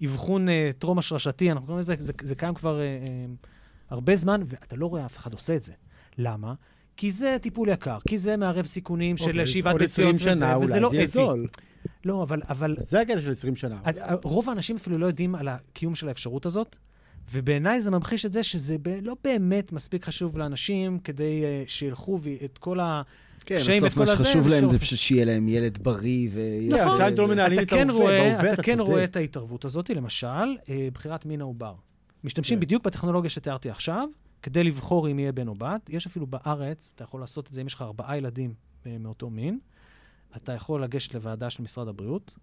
אה, 0.04 0.08
אבחון 0.10 0.48
אה, 0.48 0.70
טרום 0.78 0.98
השרשתי, 0.98 1.50
אנחנו 1.52 1.66
קוראים 1.66 1.80
לזה, 1.80 1.94
זה, 1.98 2.12
זה 2.22 2.34
קיים 2.34 2.54
כבר 2.54 2.80
אה, 2.80 2.84
אה, 2.84 3.26
הרבה 3.90 4.16
זמן, 4.16 4.40
ואתה 4.46 4.76
לא 4.76 4.86
רואה 4.86 5.06
אף 5.06 5.16
אחד 5.18 5.32
עושה 5.32 5.56
את 5.56 5.62
זה. 5.62 5.72
למה? 6.18 6.54
כי 7.00 7.10
זה 7.10 7.36
טיפול 7.40 7.68
יקר, 7.68 7.98
כי 8.08 8.18
זה 8.18 8.36
מערב 8.36 8.66
סיכונים 8.66 9.16
של 9.16 9.28
אוקיי, 9.28 9.46
שאיבת 9.46 9.72
עוד 9.72 9.80
ביציות 9.80 10.14
20 10.14 10.18
שנה 10.36 10.58
וזה, 10.58 10.64
וזה 10.64 10.72
אולי, 10.72 10.80
לא 10.80 10.88
זה 10.88 10.96
יהיה 10.96 11.04
אתי. 11.04 11.12
זול. 11.12 11.46
לא, 12.04 12.22
אבל, 12.22 12.42
אבל 12.48 12.76
זה 12.80 13.00
הקטע 13.00 13.20
של 13.20 13.30
20 13.30 13.56
שנה. 13.56 13.78
הד- 13.84 13.98
רוב 14.22 14.48
האנשים 14.48 14.76
אפילו 14.76 14.98
לא 14.98 15.06
יודעים 15.06 15.34
על 15.34 15.48
הקיום 15.48 15.94
של 15.94 16.08
האפשרות 16.08 16.46
הזאת, 16.46 16.76
ובעיניי 17.32 17.80
זה 17.80 17.90
ממחיש 17.90 18.26
את 18.26 18.32
זה 18.32 18.42
שזה 18.42 18.76
ב- 18.82 18.98
לא 19.02 19.16
באמת 19.24 19.72
מספיק 19.72 20.04
חשוב 20.04 20.38
לאנשים 20.38 20.98
כדי 20.98 21.42
uh, 21.66 21.70
שילכו 21.70 22.18
ואת 22.22 22.58
כל 22.58 22.80
ה... 22.80 23.02
כן, 23.44 23.56
בסוף 23.56 23.96
מה 23.96 24.06
שחשוב 24.06 24.48
להם 24.48 24.70
זה 24.70 24.78
פשוט 24.78 24.98
שיהיה 24.98 25.24
להם 25.24 25.48
ילד 25.48 25.78
בריא 25.82 26.28
ו... 26.32 26.40
נכון. 26.68 27.00
אם 27.02 27.14
אתה 27.14 27.26
מנהלים 27.26 27.58
אתה 27.58 27.62
את 27.62 27.70
כן 27.80 27.90
רואה, 27.90 28.52
אתה 28.52 28.62
כן. 28.62 28.80
רואה 28.80 29.04
את 29.04 29.16
ההתערבות 29.16 29.64
הזאת, 29.64 29.90
למשל, 29.90 30.26
אה, 30.68 30.88
בחירת 30.94 31.26
מין 31.26 31.40
העובר. 31.40 31.74
משתמשים 32.24 32.56
כן. 32.58 32.60
בדיוק 32.60 32.84
בטכנולוגיה 32.84 33.30
שתיארתי 33.30 33.70
עכשיו, 33.70 34.08
כדי 34.42 34.64
לבחור 34.64 35.10
אם 35.10 35.18
יהיה 35.18 35.32
בן 35.32 35.48
או 35.48 35.54
בת. 35.54 35.90
יש 35.90 36.06
אפילו 36.06 36.26
בארץ, 36.26 36.92
אתה 36.94 37.04
יכול 37.04 37.20
לעשות 37.20 37.48
את 37.48 37.52
זה 37.52 37.60
אם 37.60 37.66
יש 37.66 37.74
לך 37.74 37.82
ארבעה 37.82 38.16
ילדים 38.16 38.54
אה, 38.86 38.96
מאותו 38.98 39.30
מין. 39.30 39.58
אתה 40.36 40.52
יכול 40.52 40.82
לגשת 40.84 41.14
לוועדה 41.14 41.50
של 41.50 41.62
משרד 41.62 41.88
הבריאות 41.88 42.34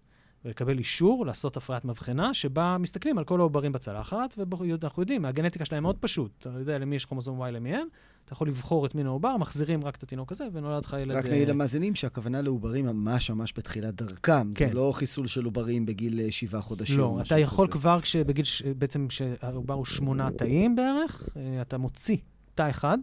ולקבל 0.44 0.78
אישור 0.78 1.26
לעשות 1.26 1.56
הפריית 1.56 1.84
מבחנה, 1.84 2.34
שבה 2.34 2.76
מסתכלים 2.78 3.18
על 3.18 3.24
כל 3.24 3.40
העוברים 3.40 3.72
בצלחת, 3.72 4.34
ואנחנו 4.38 5.02
יודעים, 5.02 5.22
מהגנטיקה 5.22 5.64
שלהם 5.64 5.82
מאוד 5.82 5.98
פשוט. 6.00 6.30
אתה 6.38 6.58
יודע 6.58 6.78
למי 6.78 6.96
יש 6.96 7.04
כרומוזום 7.04 7.42
Y 7.42 7.50
למי 7.50 7.74
אין, 7.74 7.88
אתה 8.28 8.34
יכול 8.34 8.48
לבחור 8.48 8.86
את 8.86 8.94
מין 8.94 9.06
העובר, 9.06 9.36
מחזירים 9.36 9.84
רק 9.84 9.96
את 9.96 10.02
התינוק 10.02 10.32
הזה, 10.32 10.46
ונולד 10.52 10.84
לך 10.84 10.96
ילד... 11.00 11.16
רק 11.16 11.26
אה, 11.26 11.30
נגיד 11.30 11.48
למאזינים 11.48 11.94
שהכוונה 11.94 12.42
לעוברים 12.42 12.86
ממש 12.86 13.30
ממש 13.30 13.52
בתחילת 13.56 13.94
דרכם. 13.94 14.54
כן. 14.54 14.68
זה 14.68 14.74
לא 14.74 14.92
חיסול 14.94 15.26
של 15.26 15.44
עוברים 15.44 15.86
בגיל 15.86 16.20
אה, 16.20 16.26
שבעה 16.30 16.60
חודשים. 16.60 16.98
לא, 16.98 17.18
אתה 17.26 17.38
יכול 17.38 17.66
כזה. 17.66 17.78
כבר 17.78 18.00
כשבגיל, 18.00 18.44
ש- 18.44 18.62
בעצם 18.62 19.08
כשהעובר 19.08 19.74
הוא 19.74 19.84
שמונה 19.84 20.30
תאים 20.30 20.76
בערך, 20.76 21.28
אה, 21.36 21.62
אתה 21.62 21.78
מוציא 21.78 22.16
תא 22.54 22.70
אחד, 22.70 22.98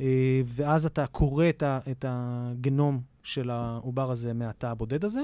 אה, 0.00 0.06
ואז 0.44 0.86
אתה 0.86 1.06
קורא 1.06 1.48
את, 1.48 1.62
ה, 1.62 1.78
את 1.90 2.04
הגנום 2.08 3.00
של 3.22 3.50
העובר 3.50 4.10
הזה 4.10 4.32
מהתא 4.32 4.66
הבודד 4.66 5.04
הזה, 5.04 5.22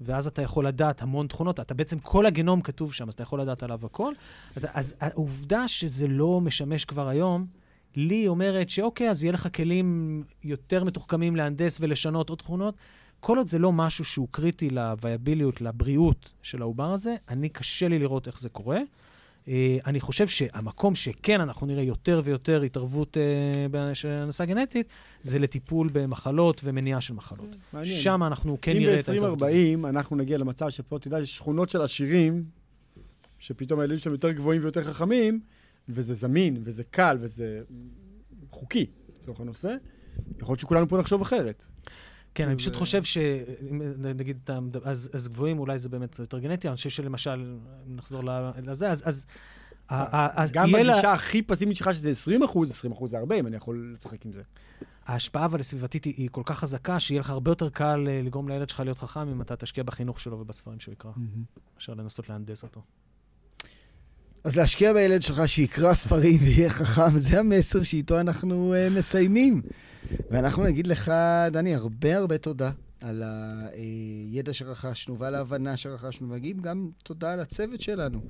ואז 0.00 0.26
אתה 0.26 0.42
יכול 0.42 0.66
לדעת 0.66 1.02
המון 1.02 1.26
תכונות. 1.26 1.60
אתה 1.60 1.74
בעצם, 1.74 1.98
כל 1.98 2.26
הגנום 2.26 2.60
כתוב 2.60 2.94
שם, 2.94 3.08
אז 3.08 3.14
אתה 3.14 3.22
יכול 3.22 3.40
לדעת 3.40 3.62
עליו 3.62 3.80
הכל. 3.86 4.12
אתה, 4.56 4.68
אז 4.74 4.94
העובדה 5.00 5.68
שזה 5.68 6.06
לא 6.08 6.40
משמש 6.40 6.84
כבר 6.84 7.08
היום, 7.08 7.46
לי 7.96 8.28
אומרת 8.28 8.70
שאוקיי, 8.70 9.10
אז 9.10 9.24
יהיה 9.24 9.32
לך 9.32 9.48
כלים 9.54 10.22
יותר 10.44 10.84
מתוחכמים 10.84 11.36
להנדס 11.36 11.78
ולשנות 11.80 12.30
עוד 12.30 12.38
תכונות. 12.38 12.74
כל 13.20 13.38
עוד 13.38 13.48
זה 13.48 13.58
לא 13.58 13.72
משהו 13.72 14.04
שהוא 14.04 14.28
קריטי 14.30 14.70
לוויאביליות, 14.70 15.60
לבריאות 15.60 16.30
של 16.42 16.62
העובר 16.62 16.92
הזה, 16.92 17.16
אני 17.28 17.48
קשה 17.48 17.88
לי 17.88 17.98
לראות 17.98 18.26
איך 18.26 18.40
זה 18.40 18.48
קורה. 18.48 18.78
Uh, 19.46 19.50
אני 19.86 20.00
חושב 20.00 20.28
שהמקום 20.28 20.94
שכן 20.94 21.40
אנחנו 21.40 21.66
נראה 21.66 21.82
יותר 21.82 22.20
ויותר 22.24 22.62
התערבות 22.62 23.16
uh, 23.16 23.94
של 23.94 24.08
הנדסה 24.08 24.44
גנטית, 24.44 24.86
זה 25.22 25.38
לטיפול 25.38 25.88
במחלות 25.92 26.60
ומניעה 26.64 27.00
של 27.00 27.14
מחלות. 27.14 27.48
מעניין. 27.72 28.00
שם 28.00 28.22
אנחנו 28.22 28.58
כן 28.62 28.72
אם 28.72 28.78
נראה 28.78 29.00
את 29.00 29.08
ההתערבות 29.08 29.42
הזאת. 29.42 29.52
ב-2040 29.82 29.88
אנחנו 29.88 30.16
נגיע 30.16 30.38
למצב 30.38 30.70
שפה, 30.70 30.98
יודע, 31.06 31.20
יש 31.20 31.36
שכונות 31.36 31.70
של 31.70 31.82
עשירים, 31.82 32.44
שפתאום 33.38 33.80
הילדים 33.80 33.98
שלהם 33.98 34.14
יותר 34.14 34.32
גבוהים 34.32 34.62
ויותר 34.62 34.84
חכמים, 34.84 35.40
וזה 35.88 36.14
זמין, 36.14 36.56
וזה 36.64 36.84
קל, 36.84 37.18
וזה 37.20 37.62
חוקי, 38.50 38.86
לצורך 39.16 39.40
הנושא, 39.40 39.76
יכול 40.38 40.52
להיות 40.52 40.60
שכולנו 40.60 40.88
פה 40.88 40.98
נחשוב 40.98 41.22
אחרת. 41.22 41.64
כן, 42.34 42.48
אני 42.48 42.56
פשוט 42.56 42.76
חושב 42.76 43.04
ש... 43.04 43.18
נגיד, 43.98 44.50
אז 44.84 45.10
אז 45.12 45.28
גבוהים 45.28 45.58
אולי 45.58 45.78
זה 45.78 45.88
באמת 45.88 46.18
יותר 46.18 46.38
גנטי, 46.38 46.68
אני 46.68 46.76
חושב 46.76 46.90
שלמשל, 46.90 47.56
אם 47.86 47.96
נחזור 47.96 48.22
לזה, 48.62 48.90
אז... 48.90 49.02
אז 49.08 49.26
ה- 49.88 50.16
ה- 50.16 50.42
אז 50.42 50.52
גם 50.52 50.72
בגישה 50.72 51.12
הכי 51.12 51.42
פסימית 51.42 51.76
שלך, 51.76 51.94
שזה 51.94 52.10
20 52.10 52.42
אחוז, 52.42 52.70
20 52.70 52.92
אחוז 52.92 53.10
זה 53.10 53.18
הרבה, 53.18 53.34
אם 53.38 53.46
אני 53.46 53.56
יכול 53.56 53.96
לשחק 53.98 54.26
עם 54.26 54.32
זה. 54.32 54.42
ההשפעה 55.06 55.44
אבל 55.44 55.60
הסביבתית 55.60 56.04
היא, 56.04 56.14
היא 56.16 56.28
כל 56.32 56.42
כך 56.44 56.58
חזקה, 56.58 57.00
שיהיה 57.00 57.20
לך 57.20 57.30
הרבה 57.30 57.50
יותר 57.50 57.68
קל 57.68 58.04
אה, 58.08 58.20
לגרום 58.24 58.48
לילד 58.48 58.68
שלך 58.68 58.80
להיות 58.80 58.98
חכם 58.98 59.28
אם 59.28 59.42
אתה 59.42 59.56
תשקיע 59.56 59.84
בחינוך 59.84 60.20
שלו 60.20 60.40
ובספרים 60.40 60.80
שהוא 60.80 60.92
יקרא, 60.92 61.12
מאשר 61.74 61.94
לנסות 61.94 62.28
להנדס 62.28 62.62
אותו. 62.62 62.82
אז 64.48 64.56
להשקיע 64.56 64.92
בילד 64.92 65.22
שלך 65.22 65.48
שיקרא 65.48 65.94
ספרים 65.94 66.38
ויהיה 66.40 66.70
חכם, 66.70 67.18
זה 67.18 67.40
המסר 67.40 67.82
שאיתו 67.82 68.20
אנחנו 68.20 68.74
uh, 68.74 68.98
מסיימים. 68.98 69.62
ואנחנו 70.30 70.64
נגיד 70.64 70.86
לך, 70.86 71.12
דני, 71.52 71.74
הרבה 71.74 72.16
הרבה 72.16 72.38
תודה 72.38 72.70
על 73.00 73.22
הידע 73.72 74.52
שרכשנו 74.52 75.18
ועל 75.18 75.34
ההבנה 75.34 75.76
שרכשנו, 75.76 76.30
ונגיד 76.30 76.60
גם 76.60 76.90
תודה 77.02 77.32
על 77.32 77.40
הצוות 77.40 77.80
שלנו, 77.80 78.20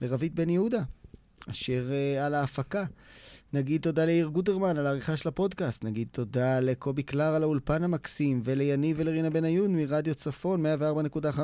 לרבית 0.00 0.34
בן 0.34 0.50
יהודה, 0.50 0.82
אשר 1.50 1.84
uh, 1.90 2.22
על 2.22 2.34
ההפקה. 2.34 2.84
נגיד 3.52 3.82
תודה 3.82 4.04
ליאיר 4.04 4.26
גוטרמן 4.26 4.76
על 4.78 4.86
העריכה 4.86 5.16
של 5.16 5.28
הפודקאסט, 5.28 5.84
נגיד 5.84 6.08
תודה 6.12 6.60
לקובי 6.60 7.02
קלר 7.02 7.34
על 7.34 7.42
האולפן 7.42 7.84
המקסים, 7.84 8.42
וליניב 8.44 8.96
ולרינה 9.00 9.30
בניון 9.30 9.76
מרדיו 9.76 10.14
צפון 10.14 10.66
104.5. 10.66 11.38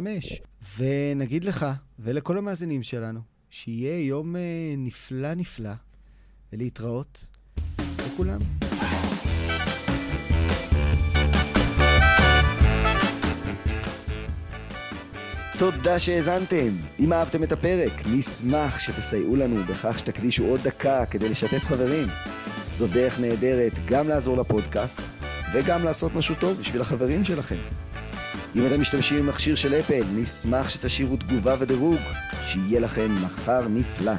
ונגיד 0.79 1.45
לך 1.45 1.67
ולכל 1.99 2.39
המאזינים 2.39 2.83
שלנו, 2.83 3.30
שיהיה 3.51 4.07
יום 4.07 4.37
אה, 4.37 4.75
נפלא 4.79 5.35
נפלא, 5.35 5.71
ולהתראות 6.53 7.27
לכולם. 7.99 8.41
תודה 15.59 15.99
שהאזנתם. 15.99 16.77
אם 16.99 17.13
אהבתם 17.13 17.43
את 17.43 17.53
הפרק, 17.53 17.93
נשמח 18.07 18.79
שתסייעו 18.79 19.37
לנו 19.37 19.65
בכך 19.65 19.99
שתקדישו 19.99 20.45
עוד 20.45 20.61
דקה 20.61 21.07
כדי 21.07 21.29
לשתף 21.29 21.65
חברים. 21.65 22.09
זו 22.77 22.87
דרך 22.87 23.21
נהדרת 23.21 23.73
גם 23.87 24.09
לעזור 24.09 24.37
לפודקאסט 24.37 25.01
וגם 25.55 25.85
לעשות 25.85 26.15
משהו 26.15 26.35
טוב 26.35 26.59
בשביל 26.61 26.81
החברים 26.81 27.25
שלכם. 27.25 27.57
אם 28.57 28.67
אתם 28.67 28.81
משתמשים 28.81 29.19
במכשיר 29.27 29.55
של 29.55 29.75
אפל, 29.75 30.03
נשמח 30.15 30.69
שתשאירו 30.69 31.17
תגובה 31.17 31.55
ודירוג. 31.59 31.99
שיהיה 32.47 32.81
לכם 32.81 33.15
מחר 33.15 33.69
נפלא. 33.69 34.13